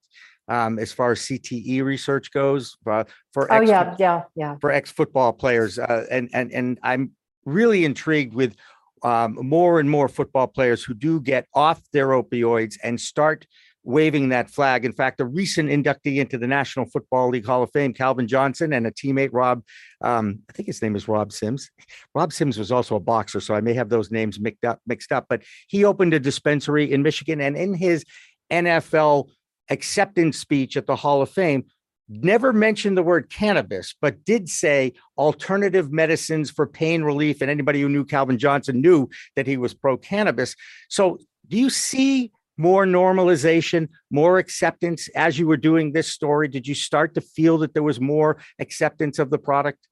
um, 0.49 0.79
as 0.79 0.93
far 0.93 1.13
as 1.13 1.21
CTE 1.21 1.83
research 1.83 2.31
goes 2.33 2.77
uh, 2.87 3.05
for 3.33 3.53
oh 3.53 3.57
ex- 3.57 3.69
yeah 3.69 3.97
yeah 3.99 4.23
yeah 4.35 4.57
for 4.61 4.71
ex 4.71 4.91
football 4.91 5.33
players 5.33 5.79
uh, 5.79 6.05
and 6.11 6.29
and 6.33 6.53
and 6.53 6.79
I'm 6.83 7.13
really 7.45 7.85
intrigued 7.85 8.35
with 8.35 8.57
um, 9.03 9.39
more 9.43 9.81
and 9.81 9.89
more 9.89 10.09
football 10.09 10.47
players 10.47 10.83
who 10.83 10.95
do 10.95 11.21
get 11.21 11.47
off 11.55 11.81
their 11.93 12.09
opioids 12.09 12.77
and 12.83 13.01
start 13.01 13.47
waving 13.87 14.31
that 14.31 14.51
flag. 14.51 14.85
In 14.85 14.93
fact, 14.93 15.21
a 15.21 15.25
recent 15.25 15.71
inductee 15.71 16.17
into 16.17 16.37
the 16.37 16.47
National 16.47 16.87
Football 16.87 17.31
League 17.31 17.47
Hall 17.47 17.63
of 17.63 17.71
Fame, 17.71 17.95
Calvin 17.95 18.27
Johnson, 18.27 18.73
and 18.73 18.85
a 18.85 18.91
teammate, 18.91 19.31
Rob, 19.33 19.63
um, 20.01 20.41
I 20.51 20.53
think 20.53 20.67
his 20.67 20.83
name 20.83 20.97
is 20.97 21.07
Rob 21.07 21.33
Sims. 21.33 21.71
Rob 22.13 22.33
Sims 22.33 22.59
was 22.59 22.73
also 22.73 22.97
a 22.97 23.01
boxer, 23.01 23.41
so 23.41 23.55
I 23.55 23.61
may 23.61 23.75
have 23.75 23.89
those 23.89 24.11
names 24.11 24.41
mixed 24.41 24.65
up. 24.65 24.81
Mixed 24.87 25.13
up, 25.13 25.27
but 25.29 25.43
he 25.69 25.85
opened 25.85 26.15
a 26.15 26.21
dispensary 26.21 26.93
in 26.93 27.03
Michigan, 27.03 27.41
and 27.41 27.57
in 27.57 27.75
his 27.75 28.05
NFL 28.51 29.29
acceptance 29.71 30.39
speech 30.39 30.77
at 30.77 30.87
the 30.87 30.97
Hall 30.97 31.23
of 31.23 31.31
Fame 31.31 31.65
never 32.09 32.53
mentioned 32.53 32.97
the 32.97 33.03
word 33.03 33.31
cannabis, 33.31 33.95
but 34.01 34.25
did 34.25 34.49
say 34.49 34.93
alternative 35.19 35.93
medicines 35.93 36.51
for 36.51 36.67
pain 36.67 37.03
relief. 37.03 37.41
And 37.41 37.51
anybody 37.51 37.81
who 37.81 37.89
knew 37.89 38.05
Calvin 38.05 38.39
Johnson 38.39 38.81
knew 38.81 39.09
that 39.35 39.47
he 39.47 39.57
was 39.57 39.75
pro 39.75 39.97
cannabis. 39.97 40.57
So, 40.89 41.19
do 41.49 41.57
you 41.57 41.71
see 41.71 42.33
more 42.57 42.87
normalization, 42.87 43.89
more 44.11 44.39
acceptance 44.39 45.09
as 45.09 45.39
you 45.39 45.47
were 45.47 45.57
doing 45.57 45.93
this 45.93 46.13
story? 46.13 46.49
Did 46.49 46.67
you 46.67 46.75
start 46.75 47.15
to 47.15 47.21
feel 47.21 47.59
that 47.59 47.75
there 47.75 47.83
was 47.83 48.01
more 48.01 48.39
acceptance 48.59 49.19
of 49.19 49.31
the 49.31 49.39
product? 49.39 49.87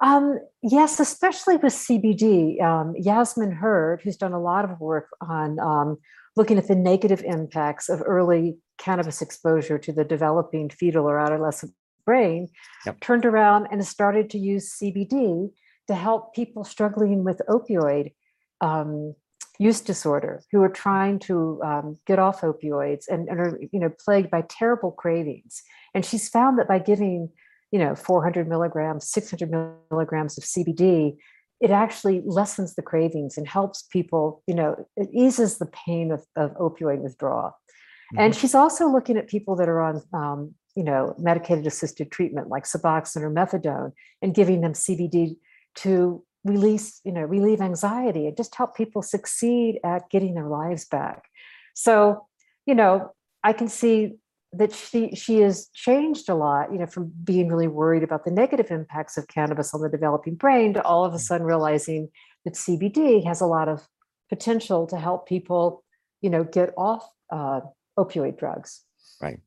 Um, 0.00 0.40
yes, 0.62 0.98
especially 0.98 1.56
with 1.56 1.72
CBD. 1.72 2.60
Um, 2.60 2.94
Yasmin 2.96 3.52
Hurd, 3.52 4.00
who's 4.02 4.16
done 4.16 4.32
a 4.32 4.40
lot 4.40 4.64
of 4.64 4.80
work 4.80 5.06
on 5.20 5.60
um, 5.60 5.98
looking 6.34 6.58
at 6.58 6.66
the 6.66 6.74
negative 6.74 7.22
impacts 7.24 7.88
of 7.88 8.02
early 8.04 8.56
cannabis 8.78 9.22
exposure 9.22 9.78
to 9.78 9.92
the 9.92 10.04
developing 10.04 10.70
fetal 10.70 11.08
or 11.08 11.20
adolescent 11.20 11.72
brain, 12.04 12.48
yep. 12.84 12.98
turned 13.00 13.24
around 13.24 13.68
and 13.70 13.86
started 13.86 14.28
to 14.30 14.38
use 14.38 14.76
CBD 14.76 15.50
to 15.86 15.94
help 15.94 16.34
people 16.34 16.64
struggling 16.64 17.22
with 17.22 17.40
opioid 17.48 18.12
um, 18.60 19.14
use 19.58 19.80
disorder 19.80 20.42
who 20.50 20.62
are 20.62 20.68
trying 20.68 21.18
to 21.20 21.60
um, 21.62 21.98
get 22.06 22.18
off 22.18 22.40
opioids 22.40 23.04
and, 23.08 23.28
and, 23.28 23.38
are 23.38 23.58
you 23.72 23.78
know 23.78 23.90
plagued 24.04 24.30
by 24.30 24.42
terrible 24.48 24.92
cravings. 24.92 25.62
And 25.94 26.04
she's 26.04 26.28
found 26.28 26.58
that 26.58 26.68
by 26.68 26.78
giving 26.78 27.28
you 27.70 27.78
know 27.78 27.94
400 27.94 28.48
milligrams, 28.48 29.08
600 29.08 29.50
milligrams 29.90 30.38
of 30.38 30.44
CBD, 30.44 31.16
it 31.62 31.70
actually 31.70 32.22
lessens 32.26 32.74
the 32.74 32.82
cravings 32.82 33.38
and 33.38 33.46
helps 33.46 33.84
people, 33.84 34.42
you 34.48 34.54
know, 34.54 34.84
it 34.96 35.08
eases 35.12 35.58
the 35.58 35.66
pain 35.66 36.10
of, 36.10 36.26
of 36.34 36.52
opioid 36.54 36.98
withdrawal. 36.98 37.50
Mm-hmm. 38.12 38.18
And 38.18 38.34
she's 38.34 38.54
also 38.54 38.88
looking 38.88 39.16
at 39.16 39.28
people 39.28 39.54
that 39.56 39.68
are 39.68 39.80
on, 39.80 40.02
um, 40.12 40.54
you 40.74 40.82
know, 40.82 41.14
medicated 41.18 41.64
assisted 41.64 42.10
treatment 42.10 42.48
like 42.48 42.64
Suboxone 42.64 43.22
or 43.22 43.30
methadone 43.30 43.92
and 44.20 44.34
giving 44.34 44.60
them 44.60 44.72
CBD 44.72 45.36
to 45.76 46.24
release, 46.44 47.00
you 47.04 47.12
know, 47.12 47.22
relieve 47.22 47.60
anxiety 47.60 48.26
and 48.26 48.36
just 48.36 48.54
help 48.54 48.76
people 48.76 49.02
succeed 49.02 49.78
at 49.84 50.10
getting 50.10 50.34
their 50.34 50.48
lives 50.48 50.84
back. 50.84 51.24
So, 51.74 52.26
you 52.66 52.74
know, 52.74 53.12
I 53.44 53.52
can 53.52 53.68
see 53.68 54.14
that 54.54 54.72
she 54.72 55.14
she 55.14 55.38
has 55.38 55.68
changed 55.72 56.28
a 56.28 56.34
lot 56.34 56.70
you 56.70 56.78
know 56.78 56.84
from 56.84 57.10
being 57.24 57.48
really 57.48 57.68
worried 57.68 58.02
about 58.02 58.26
the 58.26 58.30
negative 58.30 58.70
impacts 58.70 59.16
of 59.16 59.26
cannabis 59.26 59.72
on 59.72 59.80
the 59.80 59.88
developing 59.88 60.34
brain 60.34 60.74
to 60.74 60.82
all 60.82 61.06
of 61.06 61.14
a 61.14 61.18
sudden 61.18 61.46
realizing 61.46 62.06
that 62.44 62.52
cbd 62.52 63.24
has 63.24 63.40
a 63.40 63.46
lot 63.46 63.66
of 63.66 63.88
potential 64.28 64.86
to 64.86 64.98
help 64.98 65.26
people 65.26 65.82
you 66.20 66.28
know 66.28 66.44
get 66.44 66.70
off 66.76 67.06
uh, 67.30 67.60
opioid 67.98 68.38
drugs. 68.38 68.82
Right. 69.20 69.40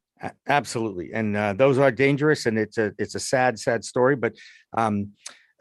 Absolutely. 0.48 1.12
And 1.14 1.36
uh, 1.36 1.54
those 1.54 1.78
are 1.78 1.92
dangerous 1.92 2.46
and 2.46 2.58
it's 2.58 2.78
a 2.78 2.94
it's 2.98 3.16
a 3.16 3.20
sad 3.20 3.60
sad 3.60 3.84
story 3.84 4.16
but 4.16 4.34
um, 4.78 5.12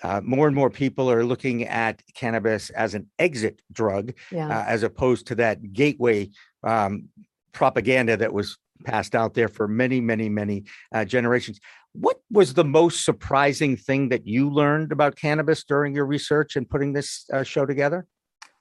uh, 0.03 0.21
more 0.23 0.47
and 0.47 0.57
more 0.57 0.71
people 0.71 1.11
are 1.11 1.25
looking 1.25 1.65
at 1.65 2.03
cannabis 2.15 2.71
as 2.71 2.95
an 2.95 3.09
exit 3.19 3.63
drug 3.73 4.13
yeah. 4.31 4.49
uh, 4.49 4.65
as 4.67 4.83
opposed 4.83 5.27
to 5.29 5.35
that 5.37 5.73
gateway 5.73 6.29
um, 6.63 7.09
propaganda 7.53 8.17
that 8.17 8.33
was 8.33 8.59
passed 8.85 9.15
out 9.15 9.35
there 9.35 9.49
for 9.49 9.69
many, 9.69 10.01
many, 10.01 10.29
many 10.29 10.65
uh, 10.93 11.05
generations. 11.05 11.61
What 11.93 12.21
was 12.31 12.55
the 12.55 12.65
most 12.65 13.05
surprising 13.05 13.77
thing 13.77 14.09
that 14.09 14.27
you 14.27 14.51
learned 14.51 14.91
about 14.93 15.17
cannabis 15.17 15.65
during 15.65 15.95
your 15.95 16.07
research 16.07 16.57
and 16.57 16.69
putting 16.69 16.93
this 16.93 17.25
uh, 17.33 17.45
show 17.45 17.65
together? 17.65 18.07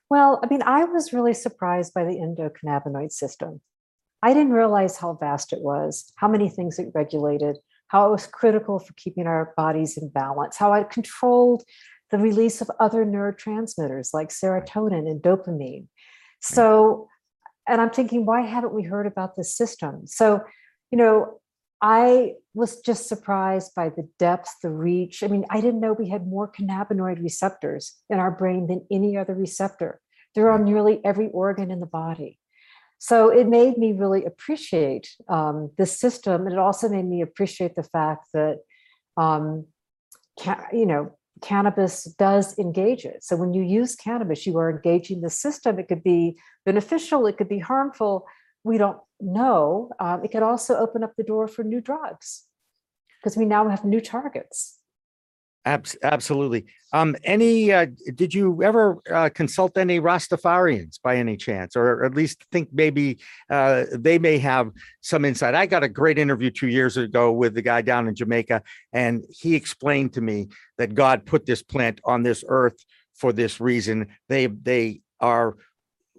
Well, 0.10 0.40
I 0.44 0.48
mean, 0.48 0.62
I 0.62 0.84
was 0.84 1.12
really 1.12 1.34
surprised 1.34 1.94
by 1.94 2.04
the 2.04 2.16
endocannabinoid 2.16 3.12
system. 3.12 3.62
I 4.22 4.34
didn't 4.34 4.54
realize 4.54 4.98
how 4.98 5.14
vast 5.14 5.52
it 5.52 5.60
was, 5.62 6.14
how 6.16 6.28
many 6.28 6.48
things 6.48 6.80
it 6.80 6.90
regulated, 6.94 7.58
how 7.94 8.08
it 8.08 8.12
was 8.12 8.28
critical 8.28 8.80
for 8.80 8.92
keeping 8.94 9.28
our 9.28 9.54
bodies 9.56 9.98
in 9.98 10.10
balance, 10.10 10.58
how 10.58 10.74
it 10.74 10.90
controlled 10.90 11.64
the 12.12 12.18
release 12.18 12.60
of 12.60 12.70
other 12.80 13.06
neurotransmitters 13.06 14.14
like 14.14 14.30
serotonin 14.30 15.10
and 15.10 15.22
dopamine. 15.22 15.88
So 16.42 17.08
and 17.68 17.80
I'm 17.80 17.92
thinking, 17.92 18.26
why 18.26 18.42
haven't 18.42 18.74
we 18.74 18.84
heard 18.84 19.08
about 19.08 19.36
this 19.36 19.56
system? 19.56 20.06
So, 20.06 20.42
you 20.92 20.98
know, 20.98 21.40
I 21.82 22.34
was 22.54 22.82
just 22.82 23.08
surprised 23.08 23.74
by 23.76 23.90
the 23.90 24.08
depth, 24.20 24.50
the 24.62 24.70
reach. 24.70 25.24
I 25.24 25.28
mean, 25.28 25.46
I 25.50 25.62
didn't 25.62 25.80
know 25.80 25.94
we 25.94 26.10
had 26.10 26.28
more 26.28 26.52
cannabinoid 26.52 27.22
receptors 27.22 27.96
in 28.10 28.20
our 28.20 28.32
brain 28.32 28.68
than 28.68 28.86
any 28.92 29.18
other 29.18 29.34
receptor. 29.34 30.00
They're 30.36 30.52
on 30.52 30.64
nearly 30.64 31.00
every 31.06 31.30
organ 31.30 31.72
in 31.72 31.80
the 31.80 31.86
body. 31.86 32.40
So 32.98 33.30
it 33.30 33.48
made 33.48 33.78
me 33.78 33.92
really 33.94 34.24
appreciate 34.26 35.10
um, 35.28 35.72
this 35.78 35.98
system. 36.00 36.46
And 36.46 36.54
it 36.54 36.60
also 36.60 36.88
made 36.88 37.06
me 37.06 37.22
appreciate 37.22 37.76
the 37.76 37.84
fact 37.84 38.28
that, 38.34 38.60
um, 39.18 39.66
you 40.72 40.86
know, 40.86 41.18
cannabis 41.42 42.06
does 42.18 42.58
engage 42.58 43.06
it. 43.06 43.24
So 43.24 43.36
when 43.36 43.54
you 43.54 43.62
use 43.62 43.96
cannabis, 43.96 44.46
you 44.46 44.58
are 44.58 44.70
engaging 44.70 45.22
the 45.22 45.30
system. 45.30 45.78
It 45.78 45.90
could 45.90 46.04
be 46.04 46.38
beneficial, 46.66 47.28
it 47.28 47.38
could 47.38 47.50
be 47.50 47.60
harmful. 47.60 48.26
We 48.64 48.78
don't 48.78 49.00
know. 49.20 49.90
Um, 50.00 50.24
it 50.24 50.32
could 50.32 50.44
also 50.44 50.78
open 50.78 51.04
up 51.04 51.14
the 51.18 51.24
door 51.24 51.48
for 51.50 51.64
new 51.64 51.82
drugs 51.82 52.46
because 53.20 53.36
we 53.36 53.46
now 53.46 53.68
have 53.68 53.84
new 53.84 54.00
targets. 54.00 54.80
Absolutely. 55.66 56.66
Um, 56.92 57.16
any? 57.24 57.72
Uh, 57.72 57.88
did 58.14 58.34
you 58.34 58.62
ever 58.62 59.00
uh, 59.12 59.30
consult 59.34 59.78
any 59.78 60.00
Rastafarians 60.00 61.02
by 61.02 61.16
any 61.16 61.38
chance, 61.38 61.76
or 61.76 62.04
at 62.04 62.14
least 62.14 62.46
think 62.52 62.70
maybe 62.72 63.18
uh, 63.50 63.86
they 63.92 64.20
may 64.20 64.38
have 64.38 64.72
some 65.02 65.26
insight? 65.26 65.56
I 65.56 65.66
got 65.66 65.84
a 65.84 65.90
great 65.90 66.20
interview 66.20 66.52
two 66.52 66.68
years 66.68 66.98
ago 66.98 67.32
with 67.32 67.56
the 67.56 67.62
guy 67.62 67.82
down 67.82 68.08
in 68.08 68.16
Jamaica, 68.16 68.62
and 68.92 69.24
he 69.30 69.56
explained 69.56 70.14
to 70.14 70.22
me 70.22 70.50
that 70.78 70.94
God 70.94 71.26
put 71.26 71.46
this 71.46 71.64
plant 71.64 72.00
on 72.04 72.24
this 72.24 72.44
earth 72.48 72.78
for 73.16 73.34
this 73.34 73.60
reason. 73.60 74.08
They 74.30 74.48
they 74.48 75.02
are 75.20 75.56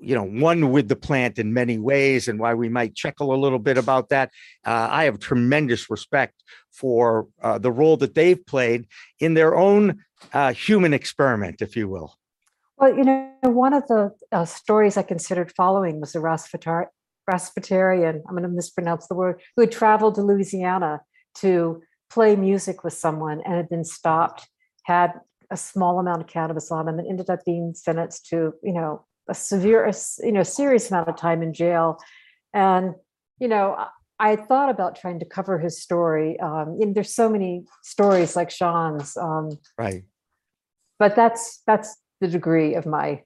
you 0.04 0.14
know 0.14 0.24
one 0.24 0.70
with 0.70 0.88
the 0.88 0.96
plant 0.96 1.38
in 1.38 1.52
many 1.52 1.78
ways 1.78 2.28
and 2.28 2.38
why 2.38 2.54
we 2.54 2.68
might 2.68 2.94
chuckle 2.94 3.34
a 3.34 3.38
little 3.44 3.58
bit 3.58 3.78
about 3.78 4.08
that. 4.10 4.30
Uh, 4.64 4.88
i 4.90 5.04
have 5.04 5.18
tremendous 5.18 5.90
respect 5.90 6.42
for 6.70 7.28
uh, 7.42 7.58
the 7.58 7.72
role 7.72 7.96
that 7.96 8.14
they've 8.14 8.44
played 8.46 8.86
in 9.20 9.34
their 9.34 9.56
own 9.56 10.04
uh, 10.32 10.52
human 10.52 10.92
experiment 10.92 11.62
if 11.62 11.76
you 11.76 11.88
will. 11.88 12.16
Well 12.76 12.96
you 12.96 13.04
know 13.04 13.30
one 13.42 13.72
of 13.72 13.86
the 13.88 14.12
uh, 14.32 14.44
stories 14.44 14.96
i 14.96 15.02
considered 15.02 15.52
following 15.56 16.00
was 16.00 16.14
a 16.14 16.20
Rastafarian, 17.30 18.22
I'm 18.26 18.34
going 18.34 18.42
to 18.42 18.48
mispronounce 18.48 19.06
the 19.06 19.14
word, 19.14 19.40
who 19.56 19.62
had 19.62 19.72
traveled 19.72 20.16
to 20.16 20.22
Louisiana 20.22 21.00
to 21.36 21.82
play 22.10 22.36
music 22.36 22.84
with 22.84 22.92
someone 22.92 23.40
and 23.44 23.54
had 23.54 23.68
been 23.68 23.84
stopped, 23.84 24.48
had 24.84 25.20
a 25.50 25.56
small 25.56 25.98
amount 25.98 26.22
of 26.22 26.26
cannabis 26.26 26.70
on 26.70 26.88
him, 26.88 26.98
and 26.98 27.08
ended 27.08 27.30
up 27.30 27.44
being 27.44 27.74
sentenced 27.74 28.26
to, 28.26 28.54
you 28.62 28.72
know, 28.72 29.04
a 29.28 29.34
severe, 29.34 29.90
you 30.22 30.32
know, 30.32 30.42
serious 30.42 30.90
amount 30.90 31.08
of 31.08 31.16
time 31.16 31.42
in 31.42 31.52
jail. 31.52 31.98
And, 32.52 32.94
you 33.38 33.48
know, 33.48 33.86
I 34.18 34.36
thought 34.36 34.70
about 34.70 34.96
trying 34.96 35.18
to 35.20 35.24
cover 35.24 35.58
his 35.58 35.82
story. 35.82 36.38
Um, 36.40 36.78
and 36.80 36.94
there's 36.94 37.14
so 37.14 37.28
many 37.28 37.64
stories 37.82 38.36
like 38.36 38.50
Sean's. 38.50 39.16
Um, 39.16 39.58
right. 39.78 40.04
But 40.98 41.16
that's 41.16 41.62
that's 41.66 41.96
the 42.20 42.28
degree 42.28 42.74
of 42.74 42.86
my 42.86 43.22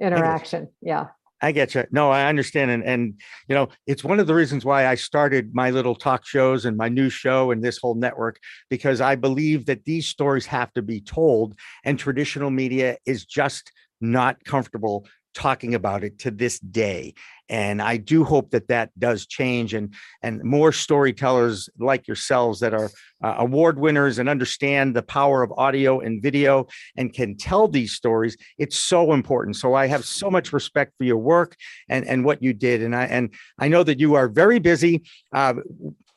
interaction. 0.00 0.68
Yeah. 0.82 1.08
I 1.40 1.52
get 1.52 1.72
you. 1.74 1.84
No, 1.92 2.10
I 2.10 2.26
understand. 2.26 2.72
And, 2.72 2.82
and, 2.82 3.20
you 3.46 3.54
know, 3.54 3.68
it's 3.86 4.02
one 4.02 4.18
of 4.18 4.26
the 4.26 4.34
reasons 4.34 4.64
why 4.64 4.88
I 4.88 4.96
started 4.96 5.54
my 5.54 5.70
little 5.70 5.94
talk 5.94 6.26
shows 6.26 6.64
and 6.64 6.76
my 6.76 6.88
new 6.88 7.08
show 7.08 7.52
and 7.52 7.62
this 7.62 7.78
whole 7.78 7.94
network, 7.94 8.40
because 8.70 9.00
I 9.00 9.14
believe 9.14 9.66
that 9.66 9.84
these 9.84 10.08
stories 10.08 10.46
have 10.46 10.72
to 10.72 10.82
be 10.82 11.00
told 11.00 11.54
and 11.84 11.96
traditional 11.96 12.50
media 12.50 12.96
is 13.06 13.24
just 13.24 13.70
not 14.00 14.42
comfortable 14.44 15.06
talking 15.34 15.74
about 15.74 16.04
it 16.04 16.18
to 16.18 16.30
this 16.30 16.58
day 16.58 17.14
and 17.48 17.80
i 17.80 17.96
do 17.96 18.24
hope 18.24 18.50
that 18.50 18.68
that 18.68 18.90
does 18.98 19.26
change 19.26 19.74
and 19.74 19.94
and 20.22 20.42
more 20.42 20.72
storytellers 20.72 21.68
like 21.78 22.06
yourselves 22.06 22.60
that 22.60 22.74
are 22.74 22.90
uh, 23.22 23.34
award 23.38 23.78
winners 23.78 24.18
and 24.18 24.28
understand 24.28 24.94
the 24.94 25.02
power 25.02 25.42
of 25.42 25.52
audio 25.56 26.00
and 26.00 26.22
video 26.22 26.66
and 26.96 27.12
can 27.12 27.36
tell 27.36 27.66
these 27.68 27.92
stories 27.92 28.36
it's 28.58 28.78
so 28.78 29.12
important. 29.12 29.56
So 29.56 29.74
i 29.74 29.86
have 29.86 30.04
so 30.04 30.30
much 30.30 30.52
respect 30.52 30.94
for 30.96 31.04
your 31.04 31.18
work 31.18 31.56
and 31.88 32.06
and 32.06 32.24
what 32.24 32.42
you 32.42 32.52
did 32.52 32.82
and 32.82 32.94
i 32.94 33.04
and 33.04 33.34
i 33.58 33.68
know 33.68 33.82
that 33.82 33.98
you 33.98 34.14
are 34.14 34.28
very 34.28 34.58
busy 34.58 35.02
uh, 35.32 35.54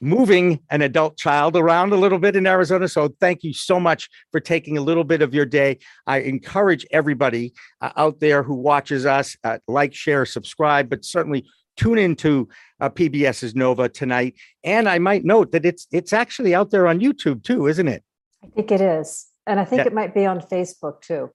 moving 0.01 0.59
an 0.69 0.81
adult 0.81 1.17
child 1.17 1.55
around 1.55 1.93
a 1.93 1.95
little 1.95 2.19
bit 2.19 2.35
in 2.35 2.47
Arizona. 2.47 2.87
So 2.87 3.09
thank 3.19 3.43
you 3.43 3.53
so 3.53 3.79
much 3.79 4.09
for 4.31 4.39
taking 4.39 4.77
a 4.77 4.81
little 4.81 5.03
bit 5.03 5.21
of 5.21 5.33
your 5.33 5.45
day. 5.45 5.77
I 6.07 6.19
encourage 6.19 6.85
everybody 6.91 7.53
uh, 7.79 7.91
out 7.95 8.19
there 8.19 8.43
who 8.43 8.55
watches 8.55 9.05
us, 9.05 9.37
uh, 9.43 9.59
like, 9.67 9.93
share, 9.93 10.25
subscribe, 10.25 10.89
but 10.89 11.05
certainly 11.05 11.45
tune 11.77 11.97
into 11.97 12.49
uh, 12.79 12.89
PBS's 12.89 13.55
Nova 13.55 13.87
tonight. 13.87 14.35
And 14.63 14.89
I 14.89 14.99
might 14.99 15.23
note 15.23 15.51
that 15.51 15.65
it's 15.65 15.87
it's 15.91 16.13
actually 16.13 16.53
out 16.53 16.71
there 16.71 16.87
on 16.87 16.99
YouTube 16.99 17.43
too, 17.43 17.67
isn't 17.67 17.87
it? 17.87 18.03
I 18.43 18.47
think 18.47 18.71
it 18.71 18.81
is. 18.81 19.27
And 19.47 19.59
I 19.59 19.65
think 19.65 19.81
yeah. 19.81 19.87
it 19.87 19.93
might 19.93 20.13
be 20.13 20.25
on 20.25 20.39
Facebook 20.39 21.01
too. 21.01 21.31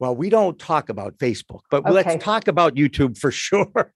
Well, 0.00 0.16
we 0.16 0.30
don't 0.30 0.58
talk 0.58 0.88
about 0.88 1.18
Facebook, 1.18 1.60
but 1.70 1.84
okay. 1.84 1.92
let's 1.92 2.24
talk 2.24 2.48
about 2.48 2.74
YouTube 2.74 3.18
for 3.18 3.30
sure. 3.46 3.92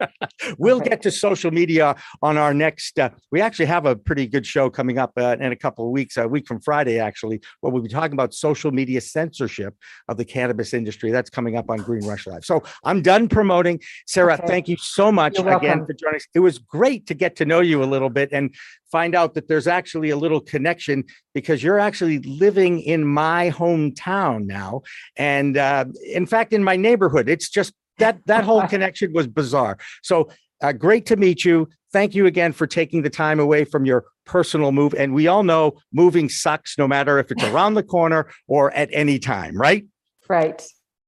we'll 0.58 0.76
okay. 0.76 0.90
get 0.90 1.02
to 1.02 1.10
social 1.10 1.50
media 1.50 1.96
on 2.22 2.36
our 2.36 2.52
next. 2.52 2.98
Uh, 2.98 3.08
we 3.32 3.40
actually 3.40 3.64
have 3.64 3.86
a 3.86 3.96
pretty 3.96 4.26
good 4.26 4.46
show 4.46 4.68
coming 4.68 4.98
up 4.98 5.12
uh, 5.16 5.36
in 5.40 5.50
a 5.50 5.56
couple 5.56 5.86
of 5.86 5.92
weeks, 5.92 6.18
a 6.18 6.28
week 6.28 6.46
from 6.46 6.60
Friday, 6.60 7.00
actually, 7.00 7.40
where 7.62 7.72
we'll 7.72 7.82
be 7.82 7.88
talking 7.88 8.12
about 8.12 8.34
social 8.34 8.70
media 8.70 9.00
censorship 9.00 9.74
of 10.08 10.18
the 10.18 10.26
cannabis 10.26 10.74
industry. 10.74 11.10
That's 11.10 11.30
coming 11.30 11.56
up 11.56 11.70
on 11.70 11.78
Green 11.78 12.06
Rush 12.06 12.26
Live. 12.26 12.44
So 12.44 12.62
I'm 12.84 13.00
done 13.00 13.26
promoting. 13.26 13.80
Sarah, 14.06 14.34
okay. 14.34 14.46
thank 14.46 14.68
you 14.68 14.76
so 14.76 15.10
much 15.10 15.38
You're 15.38 15.48
again 15.48 15.78
welcome. 15.78 15.86
for 15.86 15.92
joining 15.94 16.16
us. 16.16 16.26
It 16.34 16.40
was 16.40 16.58
great 16.58 17.06
to 17.06 17.14
get 17.14 17.34
to 17.36 17.46
know 17.46 17.60
you 17.60 17.82
a 17.82 17.86
little 17.86 18.10
bit 18.10 18.28
and 18.30 18.54
find 18.94 19.16
out 19.16 19.34
that 19.34 19.48
there's 19.48 19.66
actually 19.66 20.10
a 20.10 20.16
little 20.16 20.40
connection 20.40 21.02
because 21.34 21.64
you're 21.64 21.80
actually 21.80 22.20
living 22.20 22.78
in 22.78 23.04
my 23.04 23.50
hometown 23.50 24.46
now. 24.46 24.82
And 25.16 25.56
uh, 25.56 25.86
in 26.02 26.26
fact, 26.26 26.52
in 26.52 26.64
my 26.64 26.76
neighborhood, 26.76 27.28
it's 27.28 27.48
just 27.48 27.72
that 27.98 28.18
that 28.26 28.44
whole 28.44 28.62
connection 28.68 29.12
was 29.12 29.26
bizarre. 29.26 29.78
So 30.02 30.30
uh, 30.62 30.72
great 30.72 31.06
to 31.06 31.16
meet 31.16 31.44
you. 31.44 31.68
Thank 31.92 32.14
you 32.14 32.26
again 32.26 32.52
for 32.52 32.66
taking 32.66 33.02
the 33.02 33.10
time 33.10 33.38
away 33.38 33.64
from 33.64 33.84
your 33.84 34.04
personal 34.24 34.72
move. 34.72 34.94
And 34.94 35.14
we 35.14 35.26
all 35.26 35.42
know 35.42 35.74
moving 35.92 36.28
sucks 36.28 36.78
no 36.78 36.88
matter 36.88 37.18
if 37.18 37.30
it's 37.30 37.44
around 37.52 37.74
the 37.74 37.82
corner 37.82 38.28
or 38.48 38.72
at 38.72 38.88
any 38.92 39.18
time, 39.18 39.56
right? 39.56 39.84
Right. 40.28 40.62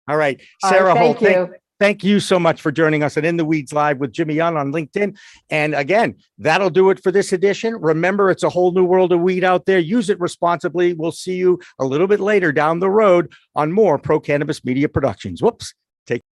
All 0.09 0.17
right. 0.17 0.41
Sarah 0.65 0.81
all 0.81 0.87
right, 0.87 0.95
thank 0.95 1.19
Holt, 1.19 1.23
you. 1.23 1.47
Thank, 1.47 1.51
Thank 1.79 2.03
you 2.03 2.21
so 2.21 2.39
much 2.39 2.63
for 2.63 2.73
joining 2.73 3.03
us 3.03 3.19
and 3.19 3.27
In 3.27 3.37
the 3.37 3.45
Weeds 3.45 3.73
Live 3.73 3.99
with 3.99 4.11
Jimmy 4.11 4.35
Young 4.35 4.57
on 4.57 4.73
LinkedIn. 4.73 5.17
And 5.51 5.75
again, 5.75 6.17
that'll 6.39 6.71
do 6.71 6.89
it 6.89 7.03
for 7.03 7.13
this 7.13 7.35
edition. 7.35 7.77
Remember, 7.77 8.31
it's 8.31 8.43
a 8.43 8.49
whole 8.49 8.73
new 8.73 8.85
world 8.85 9.13
of 9.13 9.21
weed 9.21 9.45
out 9.45 9.67
there. 9.67 9.79
Use 9.79 10.09
it 10.09 10.19
responsibly. 10.19 10.95
We'll 10.95 11.13
see 11.13 11.37
you 11.37 11.61
a 11.79 11.85
little 11.85 12.07
bit 12.07 12.21
later 12.21 12.51
down 12.51 12.81
the 12.81 12.89
road 12.89 13.31
on 13.55 13.73
more 13.73 13.99
Pro 13.99 14.19
Cannabis 14.19 14.65
Media 14.65 14.89
Productions. 14.89 15.43
Whoops. 15.43 15.75
Take 16.07 16.23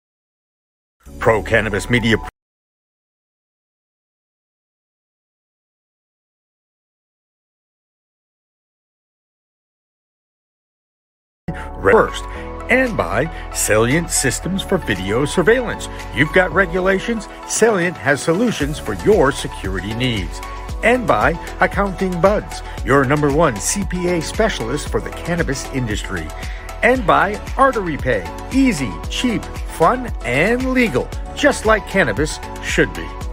Pro 1.18 1.42
Cannabis 1.42 1.90
Media. 1.90 2.16
First 11.82 12.24
and 12.70 12.96
by 12.96 13.30
Salient 13.52 14.10
Systems 14.10 14.62
for 14.62 14.78
Video 14.78 15.24
Surveillance. 15.24 15.88
You've 16.14 16.32
got 16.32 16.52
regulations, 16.52 17.28
Salient 17.48 17.96
has 17.96 18.22
solutions 18.22 18.78
for 18.78 18.94
your 19.04 19.32
security 19.32 19.94
needs. 19.94 20.40
And 20.82 21.06
by 21.06 21.30
Accounting 21.60 22.20
Buds, 22.20 22.62
your 22.84 23.04
number 23.04 23.32
one 23.32 23.54
CPA 23.54 24.22
specialist 24.22 24.88
for 24.88 25.00
the 25.00 25.10
cannabis 25.10 25.66
industry. 25.72 26.28
And 26.82 27.06
by 27.06 27.40
Artery 27.56 27.96
Pay, 27.96 28.26
easy, 28.52 28.92
cheap, 29.08 29.42
fun, 29.78 30.12
and 30.24 30.72
legal, 30.74 31.08
just 31.34 31.64
like 31.64 31.88
cannabis 31.88 32.38
should 32.62 32.92
be. 32.92 33.23